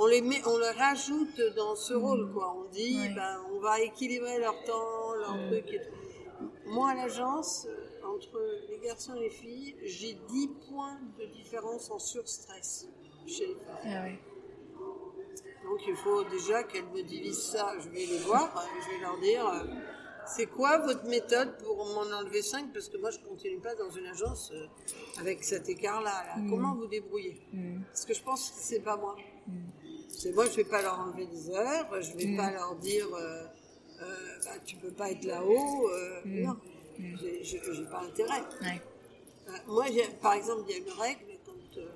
[0.00, 2.54] On les, met, on les rajoute dans ce rôle, quoi.
[2.56, 6.46] On dit, ben, on va équilibrer leur temps, leur truc et tout.
[6.66, 7.66] Moi, à l'agence,
[8.18, 12.88] entre les garçons et les filles, j'ai 10 points de différence en surstress
[13.26, 13.76] chez les femmes.
[13.84, 14.18] Ah ouais.
[15.64, 17.74] Donc il faut déjà qu'elles me divisent ça.
[17.78, 19.64] Je vais les voir, euh, je vais leur dire euh,
[20.26, 23.90] c'est quoi votre méthode pour m'en enlever 5 Parce que moi je continue pas dans
[23.90, 24.66] une agence euh,
[25.20, 26.24] avec cet écart-là.
[26.26, 26.36] là.
[26.38, 26.50] Mm.
[26.50, 27.40] Comment vous débrouillez?
[27.92, 29.16] Parce que je pense que c'est pas moi.
[30.08, 33.44] C'est moi, je vais pas leur enlever des heures, je vais pas leur dire euh,
[34.44, 35.90] bah, tu peux pas être là-haut.
[36.24, 36.56] Non,
[36.98, 38.40] j'ai- j'ai pas intérêt.
[38.62, 38.82] Ouais.
[39.48, 39.84] Euh, moi,
[40.20, 41.86] par exemple, il y a une règle quand euh,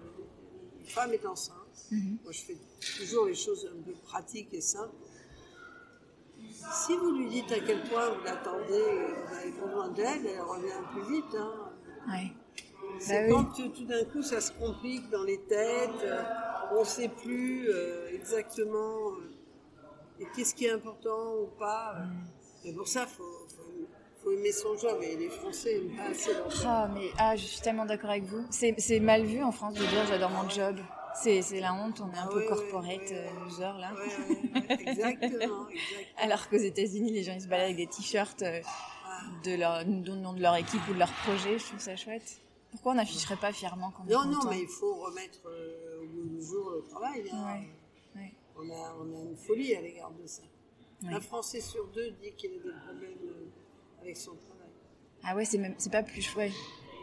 [0.81, 1.59] une femme est enceinte.
[1.91, 2.57] Moi, je fais
[2.99, 4.95] toujours les choses un peu pratiques et simples.
[6.73, 10.41] Si vous lui dites à quel point vous l'attendez, et vous avez besoin d'elle, elle
[10.41, 11.35] revient plus vite.
[11.37, 11.71] hein.
[12.09, 12.33] Ouais.
[12.99, 16.23] C'est Bah quand euh, tout d'un coup ça se complique dans les têtes, euh,
[16.73, 21.97] on ne sait plus euh, exactement euh, qu'est-ce qui est important ou pas.
[21.97, 22.69] euh.
[22.69, 23.63] Et pour ça, il faut, faut-
[24.23, 24.99] faut aimer son job.
[25.03, 26.63] Et les Français n'aiment pas assez leur job.
[26.67, 28.45] Ah, mais ah, je suis tellement d'accord avec vous.
[28.51, 30.77] C'est mal vu en France de dire j'adore mon job.
[31.15, 33.25] C'est la honte, on est un Ah peu corporate oui, euh,
[33.79, 33.93] là.
[33.93, 35.67] Ouais, ouais, ouais, exactement, exactement.
[36.17, 38.61] Alors qu'aux États-Unis, les gens ils se baladent avec des t-shirts euh,
[39.45, 41.59] de leur du nom de leur équipe ou de leur projet.
[41.59, 42.41] Je trouve ça chouette.
[42.71, 46.29] Pourquoi on n'afficherait pas fièrement est Non, non, mais il faut remettre euh, au bout
[46.39, 47.25] du jour le travail.
[47.31, 47.57] hein.
[48.17, 48.33] Ouais, ouais.
[48.57, 50.41] On, a, on a une folie à l'égard de ça.
[51.03, 51.13] Ouais.
[51.13, 53.19] Un Français sur deux dit qu'il a des problèmes
[54.03, 54.69] avec son travail.
[55.25, 56.53] Ah ouais, c'est même c'est pas plus chouette.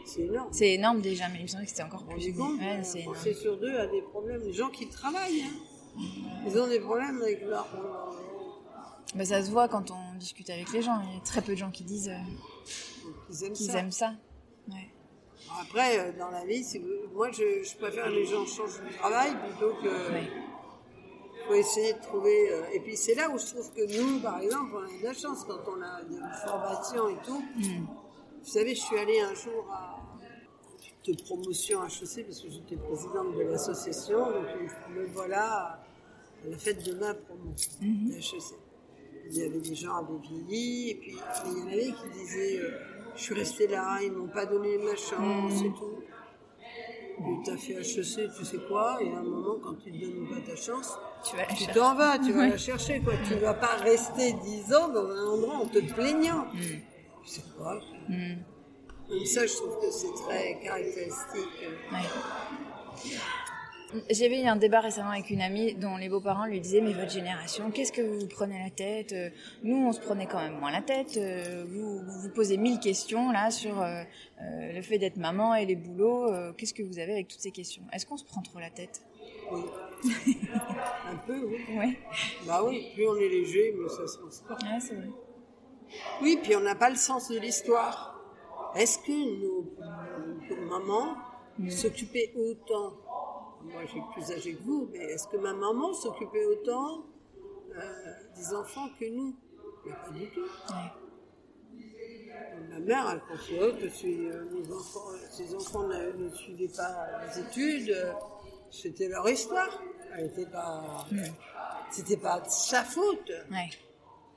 [0.06, 0.48] C'est énorme.
[0.52, 2.32] C'est énorme déjà, mais il me semble que c'était encore On plus.
[2.34, 3.14] compte, Ouais, un c'est énorme.
[3.14, 4.42] Français sur deux a des problèmes.
[4.42, 6.00] Les gens qui travaillent, hein,
[6.46, 7.66] ils ont des problèmes avec leur.
[9.14, 11.00] Bah, ça se voit quand on discute avec les gens.
[11.08, 14.14] Il y a très peu de gens qui disent euh, aiment qu'ils aiment ça.
[14.68, 14.88] Ouais.
[15.60, 16.64] Après, euh, dans la vie,
[17.14, 20.12] moi, je, je préfère que les gens changent de travail plutôt que.
[20.12, 20.28] Ouais.
[21.46, 22.52] Faut essayer de trouver.
[22.52, 25.04] euh, et puis c'est là où je trouve que nous, par exemple, on a de
[25.04, 27.42] la chance quand on a une formation et tout.
[27.56, 27.86] Mm.
[28.42, 30.00] Vous savez, je suis allée un jour à
[31.06, 34.18] de promotion HEC parce que j'étais présidente de l'association.
[34.18, 34.46] Donc
[34.94, 35.80] me voilà
[36.44, 38.56] à la fête de ma promo de HEC.
[39.30, 41.16] Il y avait des gens à vieilli et puis
[41.46, 42.78] il y en avait qui disaient euh,
[43.14, 46.02] Je suis restée là, ils m'ont pas donné ma chance et tout.
[47.22, 50.28] Et t'as fait HEC, tu sais quoi, et à un moment, quand ils te donnent
[50.28, 53.12] pas ta chance, Tu vas tu t'en vas, tu vas la chercher, quoi.
[53.28, 56.46] Tu vas pas rester 10 ans dans un endroit en te plaignant.
[57.24, 58.36] C'est quoi Mm.
[59.24, 61.68] Ça, je trouve que c'est très caractéristique.
[61.92, 61.98] Ouais.
[64.10, 67.10] J'avais eu un débat récemment avec une amie dont les beaux-parents lui disaient Mais votre
[67.10, 69.30] génération, qu'est-ce que vous vous prenez la tête Euh,
[69.64, 71.16] Nous, on se prenait quand même moins la tête.
[71.16, 74.02] Euh, Vous vous, vous posez mille questions là sur euh,
[74.40, 76.30] le fait d'être maman et les boulots.
[76.56, 77.82] Qu'est-ce que vous avez avec toutes ces questions?
[77.92, 79.02] Est-ce qu'on se prend trop la tête?
[79.52, 79.62] Oui.
[81.08, 81.76] un peu, oui.
[81.76, 81.98] Ouais,
[82.46, 84.54] Bah oui, plus on est léger, mieux ça se passe pas.
[84.54, 85.08] ouais c'est vrai.
[86.22, 88.16] Oui, puis on n'a pas le sens de l'histoire.
[88.76, 89.66] Est-ce que nos,
[90.56, 91.16] nos mamans
[91.68, 92.92] s'occupaient autant
[93.64, 97.04] Moi, j'ai plus âgé que vous, mais est-ce que ma maman s'occupait autant
[97.76, 97.82] euh,
[98.36, 99.36] des enfants que nous?
[99.86, 100.40] Mais pas du tout.
[100.40, 100.90] Ouais.
[102.70, 107.06] Ma mère, elle considérait que si euh, mes enfants, ses enfants ne, ne suivaient pas
[107.26, 108.12] les études, euh,
[108.70, 109.82] c'était leur histoire.
[110.16, 111.06] Elle était pas,
[111.90, 113.30] c'était pas de sa faute.
[113.50, 113.70] Ouais.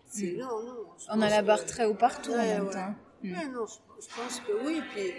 [0.08, 0.76] C'est non, non.
[1.10, 2.94] On a la barre très haut partout en même temps.
[3.24, 3.74] Ouais, non, je,
[4.06, 4.82] je pense que oui.
[4.94, 5.12] Puis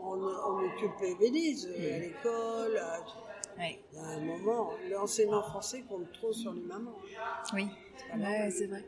[0.00, 2.76] on, on occupait euh, à l'école.
[2.78, 3.00] à-
[3.58, 3.78] Ouais.
[3.92, 6.94] Il y a un moment, l'enseignement français compte trop sur les mamans.
[7.54, 8.52] Oui, ouais, normal.
[8.52, 8.84] c'est vrai.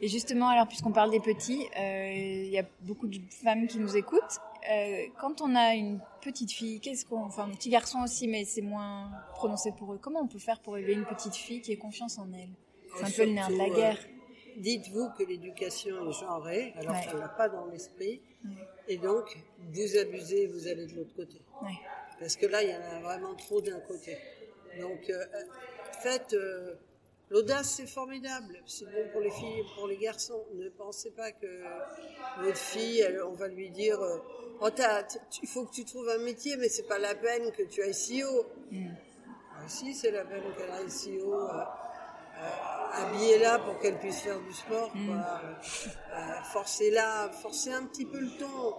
[0.00, 3.78] Et justement, alors puisqu'on parle des petits, euh, il y a beaucoup de femmes qui
[3.78, 4.38] nous écoutent.
[4.70, 8.44] Euh, quand on a une petite fille, qu'est-ce qu'on, enfin un petit garçon aussi, mais
[8.44, 9.98] c'est moins prononcé pour eux.
[10.00, 12.50] Comment on peut faire pour élever une petite fille qui ait confiance en elle?
[12.96, 13.98] C'est un peu le nerf de la Surtout, euh, guerre.
[14.58, 17.00] Dites-vous que l'éducation est genrée, alors Ouais.
[17.06, 18.20] qu'elle n'a pas dans l'esprit.
[18.44, 18.50] Ouais.
[18.86, 19.24] Et donc,
[19.72, 21.40] vous abusez, vous allez de l'autre côté.
[21.62, 21.70] Ouais.
[22.22, 24.16] Parce que là, il y en a vraiment trop d'un côté.
[24.80, 25.24] Donc, euh,
[26.02, 26.32] faites.
[26.34, 26.74] euh,
[27.30, 28.54] L'audace, c'est formidable.
[28.66, 30.44] C'est bon pour les filles et pour les garçons.
[30.54, 31.62] Ne pensez pas que
[32.42, 34.18] votre fille, elle- on va lui dire euh,
[34.60, 34.68] Oh,
[35.42, 37.94] il faut que tu trouves un métier, mais c'est pas la peine que tu ailles
[37.94, 38.44] si haut.
[38.70, 38.90] Mm.
[39.56, 41.32] Ah, si, c'est la peine qu'elle aille si haut.
[41.48, 44.92] Euh, euh, habillez-la pour qu'elle puisse faire du sport.
[44.94, 48.74] Euh, forcez-la, forcez un petit peu le ton.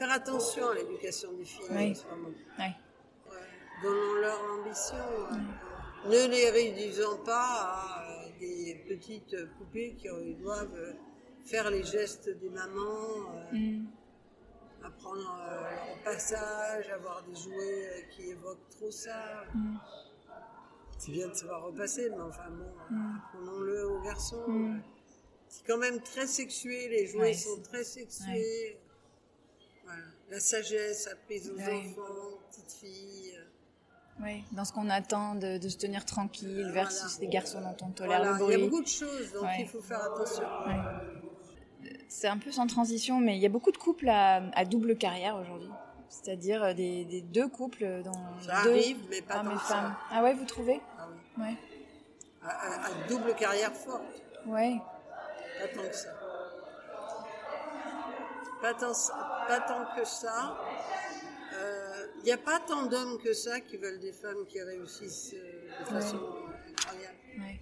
[0.00, 1.90] Faire attention à l'éducation des filles Oui.
[1.90, 2.28] en ce moment.
[2.58, 2.64] Ouais.
[3.30, 3.36] Ouais.
[3.82, 4.96] Donnons-leur l'ambition.
[6.06, 10.08] Ne les réduisant pas à euh, des petites poupées qui
[10.40, 10.94] doivent euh,
[11.44, 13.28] faire les gestes des mamans.
[13.52, 13.56] euh.
[13.56, 13.86] Mm.
[14.82, 19.44] apprendre euh, au passage, avoir des jouets qui évoquent trop ça.
[19.54, 19.76] Mm.
[20.96, 23.16] C'est bien de savoir repasser, mais enfin bon, Mm.
[23.18, 24.48] apprenons-le aux garçons.
[24.48, 24.80] Mm.
[25.48, 28.78] C'est quand même très sexué, les jouets Ouais, sont très sexués.
[29.90, 30.02] Voilà.
[30.30, 31.64] La sagesse apprise aux Ouais.
[31.90, 33.38] enfants, petites filles.
[34.22, 36.72] Oui, dans ce qu'on attend de, de se tenir tranquille Voilà.
[36.72, 39.44] versus des garçons dont on tolère Voilà, le il y a beaucoup de choses, donc
[39.44, 39.56] Ouais.
[39.60, 40.42] il faut faire attention.
[40.66, 41.90] Ouais.
[42.08, 44.96] C'est un peu sans transition, mais il y a beaucoup de couples à, à double
[44.96, 45.70] carrière aujourd'hui.
[46.10, 48.12] C'est-à-dire euh, des, des deux couples dans
[48.42, 49.96] Ça deux arrive, mais pas hommes et femmes.
[50.10, 51.42] Ah ouais, vous trouvez Ah oui.
[51.44, 51.54] Ouais.
[52.42, 54.02] À, à- à double carrière forte,
[54.46, 54.76] Ouais.
[55.60, 56.08] pas tant que ça.
[58.60, 58.92] Pas tant,
[59.48, 60.56] pas tant que ça.
[62.18, 65.80] Il n'y a pas tant d'hommes que ça qui veulent des femmes qui réussissent euh,
[65.80, 66.16] de façon
[66.68, 67.16] incroyable.
[67.38, 67.60] ouais.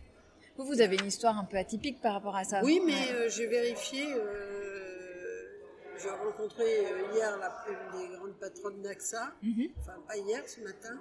[0.56, 2.60] Vous, vous avez une histoire un peu atypique par rapport à ça.
[2.64, 3.12] Oui, mais Ouais.
[3.12, 4.12] euh, j'ai vérifié.
[4.14, 5.60] euh,
[5.96, 9.32] j'ai rencontré euh, hier la, une des grandes patronnes d'AXA.
[9.42, 9.68] Mhm.
[9.80, 10.98] Enfin, pas hier, ce matin.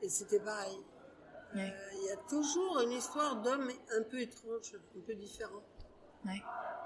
[0.00, 0.76] Et c'était pareil.
[0.76, 1.74] Euh, Ouais.
[2.00, 5.62] Il y a toujours une histoire d'hommes un peu étrange, un peu différent.
[6.24, 6.40] Ouais.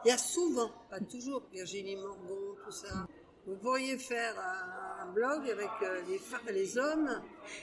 [0.04, 3.06] Il y a souvent, pas toujours, Virginie Morgon, tout ça.
[3.46, 6.20] Vous pourriez faire un, blog avec euh, les,
[6.52, 7.22] les hommes,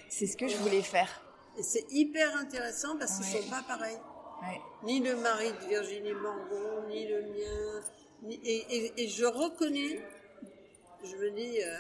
[0.10, 1.10] C'est ce que je voulais faire.
[1.58, 3.42] et c'est hyper intéressant parce qu'ils Ouais.
[3.44, 4.00] sont pas pareils.
[4.42, 4.62] Ouais.
[4.84, 7.82] Ni le mari de Virginie Morgon, ni le mien.
[8.24, 10.02] ni- et, et- et je reconnais,
[11.04, 11.78] je me dis, euh,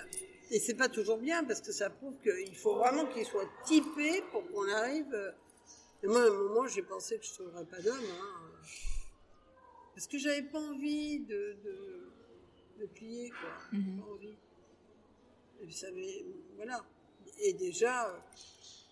[0.51, 4.21] et c'est pas toujours bien parce que ça prouve qu'il faut vraiment qu'ils soient typés
[4.31, 5.33] pour qu'on arrive.
[6.03, 7.95] et moi, à un moment, j'ai pensé que je ne trouverais pas d'homme.
[8.21, 8.65] hein.
[9.93, 12.11] Parce que j'avais pas envie de, de,
[12.79, 13.49] de plier, quoi.
[13.71, 13.99] Mhm.
[14.01, 14.35] Pas envie.
[15.61, 15.87] Et ça
[16.55, 16.83] voilà.
[17.39, 18.23] Et déjà,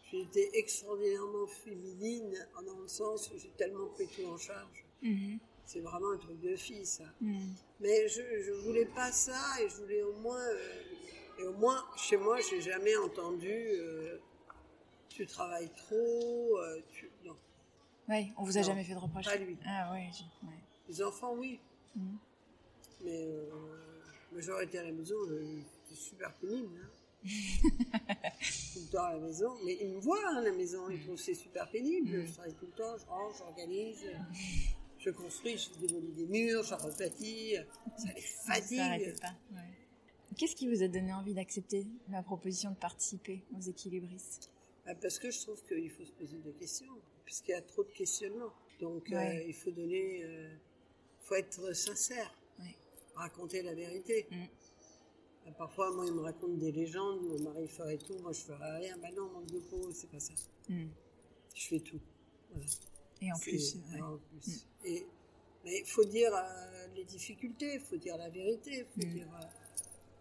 [0.09, 2.33] j'ai été extraordinairement féminine,
[2.65, 4.85] dans le sens où j'ai tellement pris tout en charge.
[5.01, 5.39] Mhm.
[5.65, 7.05] C'est vraiment un truc de fille, ça.
[7.21, 7.53] Mhm.
[7.79, 10.39] Mais je, je voulais pas ça, et je voulais au moins.
[10.41, 10.81] euh,
[11.39, 13.51] et au moins, chez moi, j'ai jamais entendu.
[13.51, 14.17] euh,
[15.09, 16.57] tu travailles trop.
[16.59, 17.09] euh, tu...
[17.25, 17.35] Non.
[18.09, 19.25] Ouais, on vous a Non, jamais fait de reproche.
[19.25, 19.57] pas lui.
[19.65, 20.53] Ah je- ouais.
[20.91, 21.57] Les enfants, oui.
[21.95, 22.17] Mhm.
[23.05, 23.49] Mais, euh,
[24.33, 26.67] mais j'aurais été à la maison, euh, c'était super pénible.
[26.83, 26.89] hein.
[28.73, 29.53] tout le temps à la maison.
[29.63, 32.09] Mais ils me voient hein, à la maison, ils trouvent que c'est super pénible.
[32.17, 32.25] Mhm.
[32.27, 34.05] Je travaille tout le temps, je range, j'organise,
[34.99, 37.55] je construis, je démolis des murs, je rebâtis.
[37.97, 39.19] Ça les Ça fatigue.
[39.21, 39.27] pas.
[39.53, 39.61] ouais.
[40.37, 44.51] Qu'est-ce qui vous a donné envie d'accepter ma proposition de participer aux équilibristes?
[44.85, 46.91] Bah, Parce que je trouve qu'il faut se poser des questions,
[47.23, 48.51] puisqu'il y a trop de questionnements.
[48.79, 50.49] Donc euh, il faut donner, euh,
[51.21, 52.33] faut être sincère,
[53.15, 54.27] raconter la vérité.
[54.31, 54.35] Mm.
[55.47, 58.77] Euh, Parfois, moi, ils me racontent des légendes, mon mari ferait tout, moi je ferais
[58.77, 58.95] rien.
[58.97, 60.33] Bah non, manque de peau, c'est pas ça.
[60.69, 60.89] Mhm.
[61.55, 61.99] Je fais tout.
[62.51, 62.69] Voilà.
[63.21, 64.01] Et en plus, ouais.
[64.01, 64.67] en plus.
[64.85, 65.05] Et,
[65.65, 68.85] mais il faut dire euh, les difficultés, il faut dire la vérité.
[68.93, 69.13] faut Mm.
[69.13, 69.45] dire, euh,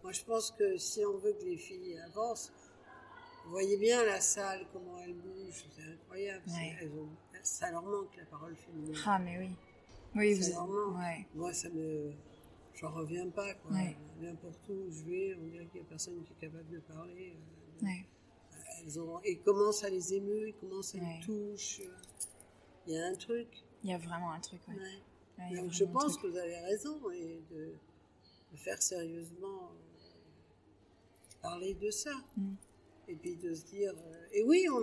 [0.03, 2.51] moi, je pense que si on veut que les filles avancent,
[3.45, 6.43] vous voyez bien la salle, comment elle bouge, c'est incroyable.
[6.47, 6.77] c'est- Ouais.
[6.81, 7.09] elles ont-
[7.43, 8.95] ça leur manque la parole féminine.
[9.05, 9.49] ah mais oui,
[10.15, 10.97] oui vous.
[10.97, 11.27] Ouais.
[11.35, 12.11] Moi, ça me.
[12.73, 13.71] J'en reviens pas, quoi.
[13.71, 13.95] Ouais.
[14.21, 17.33] N'importe où je vais, on dirait qu'il n'y a personne qui est capable de parler.
[17.35, 18.05] euh, Ouais.
[18.83, 19.19] Elles ont...
[19.23, 21.81] Et comment ça les émeut, et comment ça les touche.
[22.87, 23.47] Il y a un truc.
[23.83, 24.61] Il y a vraiment un truc.
[24.67, 25.55] Ouais.
[25.55, 27.73] Donc, je vraiment pense que vous avez raison et de,
[28.51, 32.13] de faire sérieusement euh, parler de ça.
[32.37, 32.53] Mm.
[33.07, 33.93] Et puis de se dire.
[33.97, 34.81] euh, et oui, on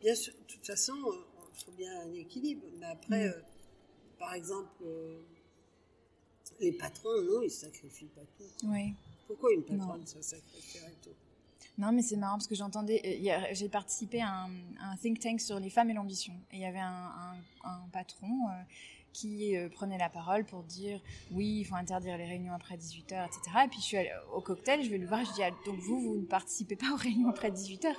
[0.00, 1.14] bien sûr, de toute façon, euh,
[1.54, 2.66] il faut bien un équilibre.
[2.78, 3.42] Mais après, Mm.
[4.18, 5.20] Par exemple, euh,
[6.60, 8.66] les patrons, non, ils ne sacrifient pas tout.
[9.26, 11.10] Pourquoi une patronne, ça sacrifierait tout?
[11.76, 13.00] Non, mais c'est marrant parce que j'entendais.
[13.04, 14.50] euh, J'ai participé à un,
[14.80, 16.32] à un think tank sur les femmes et l'ambition.
[16.50, 17.12] Et il y avait un,
[17.64, 18.62] un- un patron euh,
[19.12, 21.00] qui euh, prenait la parole pour dire
[21.30, 23.40] oui, il faut interdire les réunions après 18h, etc.
[23.64, 25.78] Et puis je suis allée au cocktail, je vais le voir, je dis ah, donc
[25.78, 27.94] vous, vous ne participez pas aux réunions après 18h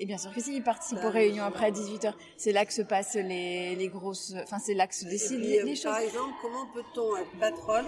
[0.00, 2.14] Et bien sûr que si, il participe Bah, aux réunions après 18h.
[2.36, 4.32] C'est là que se passent les, les grosses.
[4.42, 5.84] Enfin, c'est là que se décident puis, les, euh, les choses.
[5.92, 7.86] Par exemple, comment peut-on être patronne?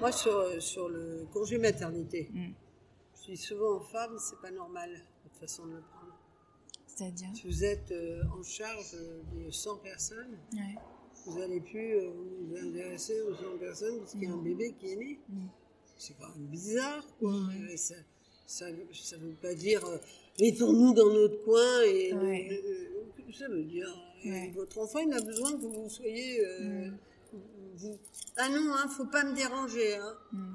[0.00, 2.52] Moi, sur, sur le congé maternité, Mm.
[3.20, 4.90] je dis souvent aux femmes, c'est pas normal,
[5.22, 6.18] votre façon de le prendre.
[6.86, 7.28] C'est-à-dire?
[7.34, 8.96] Si vous êtes euh, en charge
[9.32, 10.74] de 100 personnes, Ouais.
[11.26, 14.42] vous n'allez plus euh, vous intéresser aux 100 personnes parce qu'il y a un Non.
[14.42, 15.20] bébé qui est né.
[15.28, 15.46] Mm.
[15.96, 17.30] C'est quand même bizarre, quoi.
[17.32, 17.94] Euh, Ça,
[18.46, 19.98] ça, ça veut pas dire euh,
[20.40, 22.48] mettons-nous dans notre coin et Ouais.
[22.50, 22.70] euh,
[23.28, 23.88] euh, ça veut dire
[24.26, 24.52] euh, Ouais.
[24.54, 27.38] votre enfant il a besoin que vous soyez euh, Mm.
[27.76, 27.98] vous-
[28.36, 30.14] ah non hein, faut pas me déranger hein.
[30.32, 30.54] Mm.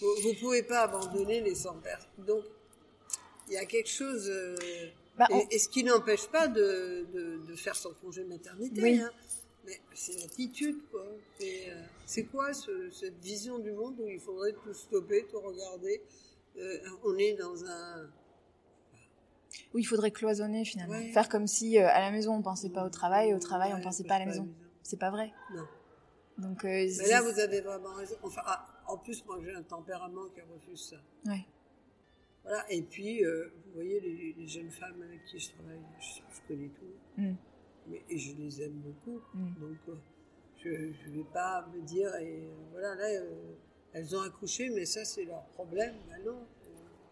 [0.00, 2.44] vous, vous pouvez pas abandonner les 100 personnes donc
[3.48, 4.56] il y a quelque chose euh,
[5.18, 8.80] Bah, et, on- et ce qui n'empêche pas de, de, de faire son congé maternité
[8.82, 9.00] Oui.
[9.00, 9.10] hein.
[9.94, 11.04] c'est l'attitude, quoi.
[12.06, 16.00] C'est quoi cette vision du monde où il faudrait tout stopper, tout regarder?
[17.04, 18.08] On est dans un...
[19.74, 21.00] Où il faudrait cloisonner finalement.
[21.12, 24.04] Faire comme si à la maison on pensait pas au travail, au travail on pensait
[24.04, 24.48] pas à la maison.
[24.82, 25.32] C'est pas vrai.
[25.54, 25.64] Non.
[26.38, 28.16] Donc, Mais là vous avez vraiment raison.
[28.22, 30.96] Enfin, ah, en plus moi j'ai un tempérament qui refuse ça.
[31.30, 31.44] Ouais.
[32.42, 32.64] Voilà.
[32.70, 37.20] Et puis, vous voyez, les, jeunes femmes avec qui je travaille, je, connais tout.
[37.20, 37.34] Mm
[37.90, 39.20] mais, et je les aime beaucoup.
[39.34, 39.54] Mm.
[39.60, 39.94] Donc, euh,
[40.62, 43.52] je ne vais pas me dire, et euh, voilà, là, euh,
[43.92, 45.94] elles ont accouché, mais ça, c'est leur problème.
[46.08, 46.46] Ben non.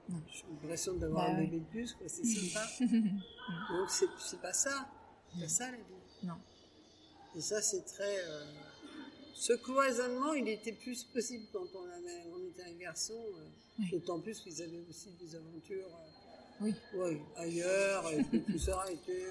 [0.09, 2.67] J'ai l'impression d'avoir bah un bébé de plus, c'est sympa.
[2.81, 4.89] Donc, c'est pas ça.
[5.33, 5.83] C'est pas ça, la vie.
[6.25, 6.35] Non.
[7.37, 8.17] Et ça, c'est très.
[9.35, 13.23] Ce cloisonnement, il était plus possible quand on, avait, on était un garçon,
[13.91, 15.89] d'autant plus qu'ils avaient aussi des aventures
[16.61, 16.75] oui.
[17.37, 19.27] ailleurs, et que tout ça était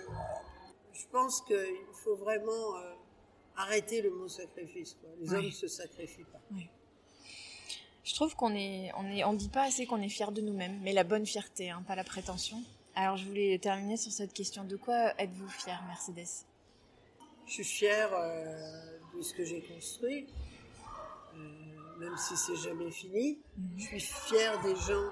[0.98, 2.94] je pense qu'il faut vraiment euh,
[3.56, 4.98] arrêter le mot sacrifice.
[5.20, 6.42] Les hommes ne se sacrifient pas.
[8.08, 10.80] Je trouve qu'on est, on est, on dit pas assez qu'on est fier de nous-mêmes,
[10.82, 12.64] mais la bonne fierté, hein, pas la prétention.
[12.96, 14.64] Alors je voulais terminer sur cette question.
[14.64, 16.46] De quoi êtes-vous fier, Mercedes?
[17.46, 20.26] Je suis fière euh, de ce que j'ai construit,
[21.36, 21.38] euh,
[22.00, 23.40] même si c'est jamais fini.
[23.58, 23.78] Mhm.
[23.78, 25.10] Je suis fière des gens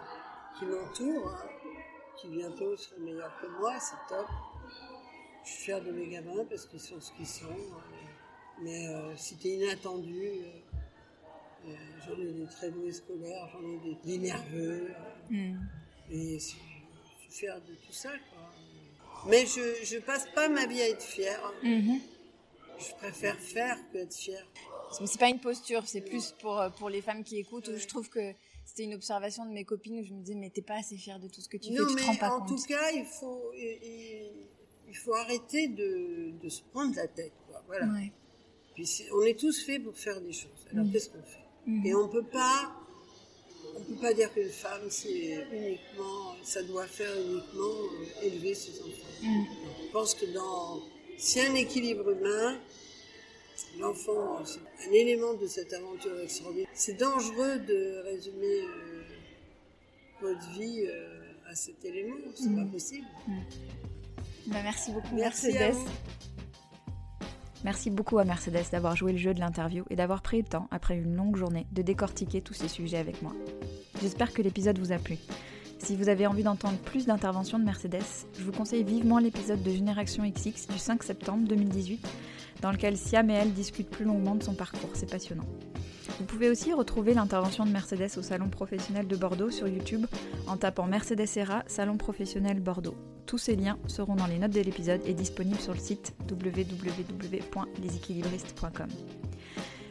[0.57, 1.49] qui m'entourent, hein,
[2.15, 4.27] qui bientôt seront meilleurs que moi, c'est top.
[5.43, 7.43] Je suis fière de mes gamins parce qu'ils sont ce qu'ils sont.
[7.43, 8.05] Euh,
[8.61, 10.29] mais euh, c'était inattendu.
[11.67, 11.71] Euh,
[12.05, 14.87] j'en ai des très doués scolaires, j'en ai des, nerveux.
[15.29, 15.55] Mm.
[16.11, 16.57] Et je suis
[17.29, 18.11] fière de tout ça.
[19.27, 21.53] Mais je ne passe pas ma vie à être fière.
[21.63, 21.99] Mm-hmm.
[22.77, 24.45] Je préfère faire que être fière.
[24.99, 27.69] Mais c'est pas une posture, c'est plus pour, pour les femmes qui écoutent.
[27.69, 28.33] Où je trouve que
[28.65, 31.19] c'était une observation de mes copines où je me disais mais t'es pas assez fière
[31.19, 32.51] de tout ce que tu fais, tu te rends pas compte.
[32.51, 37.33] En tout cas, il faut, il faut arrêter de, se prendre la tête.
[37.67, 37.87] Voilà.
[39.13, 40.67] on est tous faits pour faire des choses.
[40.71, 41.44] Alors qu'est-ce qu'on fait?
[41.83, 42.71] Et on peut pas,
[43.75, 48.79] on peut pas dire qu'une femme c'est uniquement, ça doit faire uniquement euh, élever ses
[48.81, 49.23] enfants.
[49.23, 49.43] Mm.
[49.85, 50.81] Je pense que dans,
[51.17, 52.59] si un équilibre humain,
[53.79, 56.69] l'enfant c'est un élément de cette aventure extraordinaire.
[56.73, 59.03] C'est dangereux de résumer euh,
[60.21, 62.15] votre vie euh, à cet élément.
[62.35, 63.07] C'est pas possible.
[64.47, 65.73] Bah, merci beaucoup, Mercedes.
[67.65, 70.67] Merci beaucoup à Mercedes d'avoir joué le jeu de l'interview et d'avoir pris le temps,
[70.69, 73.33] après une longue journée, de décortiquer tous ces sujets avec moi.
[74.03, 75.17] J'espère que l'épisode vous a plu.
[75.79, 79.71] Si vous avez envie d'entendre plus d'interventions de Mercedes, je vous conseille vivement l'épisode de
[79.71, 82.07] Génération XX du 5 septembre 2018,
[82.61, 84.91] dans lequel Siam et elle discutent plus longuement de son parcours.
[84.93, 85.47] C'est passionnant.
[86.19, 90.05] Vous pouvez aussi retrouver l'intervention de Mercedes au Salon professionnel de Bordeaux sur YouTube
[90.47, 92.95] en tapant Mercedes Era Salon professionnel Bordeaux.
[93.25, 98.87] Tous ces liens seront dans les notes de l'épisode et disponibles sur le site www.leséquilibristes.com.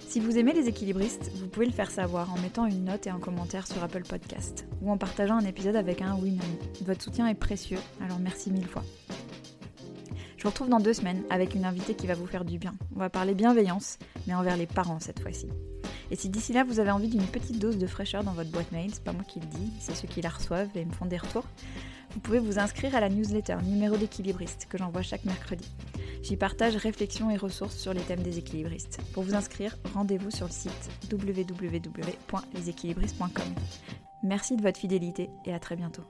[0.00, 3.10] Si vous aimez les équilibristes, vous pouvez le faire savoir en mettant une note et
[3.10, 6.40] un commentaire sur Apple Podcast ou en partageant un épisode avec un ou une.
[6.86, 8.84] Votre soutien est précieux, alors merci mille fois.
[10.38, 12.72] Je vous retrouve dans deux semaines avec une invitée qui va vous faire du bien.
[12.94, 15.48] On va parler bienveillance, mais envers les parents cette fois-ci.
[16.10, 18.72] Et si d'ici là vous avez envie d'une petite dose de fraîcheur dans votre boîte
[18.72, 21.06] mail, c'est pas moi qui le dis, c'est ceux qui la reçoivent et me font
[21.06, 21.46] des retours,
[22.14, 25.68] vous pouvez vous inscrire à la newsletter numéro d'équilibriste que j'envoie chaque mercredi.
[26.22, 29.00] J'y partage réflexions et ressources sur les thèmes des équilibristes.
[29.12, 33.54] Pour vous inscrire, rendez-vous sur le site www.leséquilibristes.com.
[34.22, 36.04] Merci de votre fidélité et à très bientôt.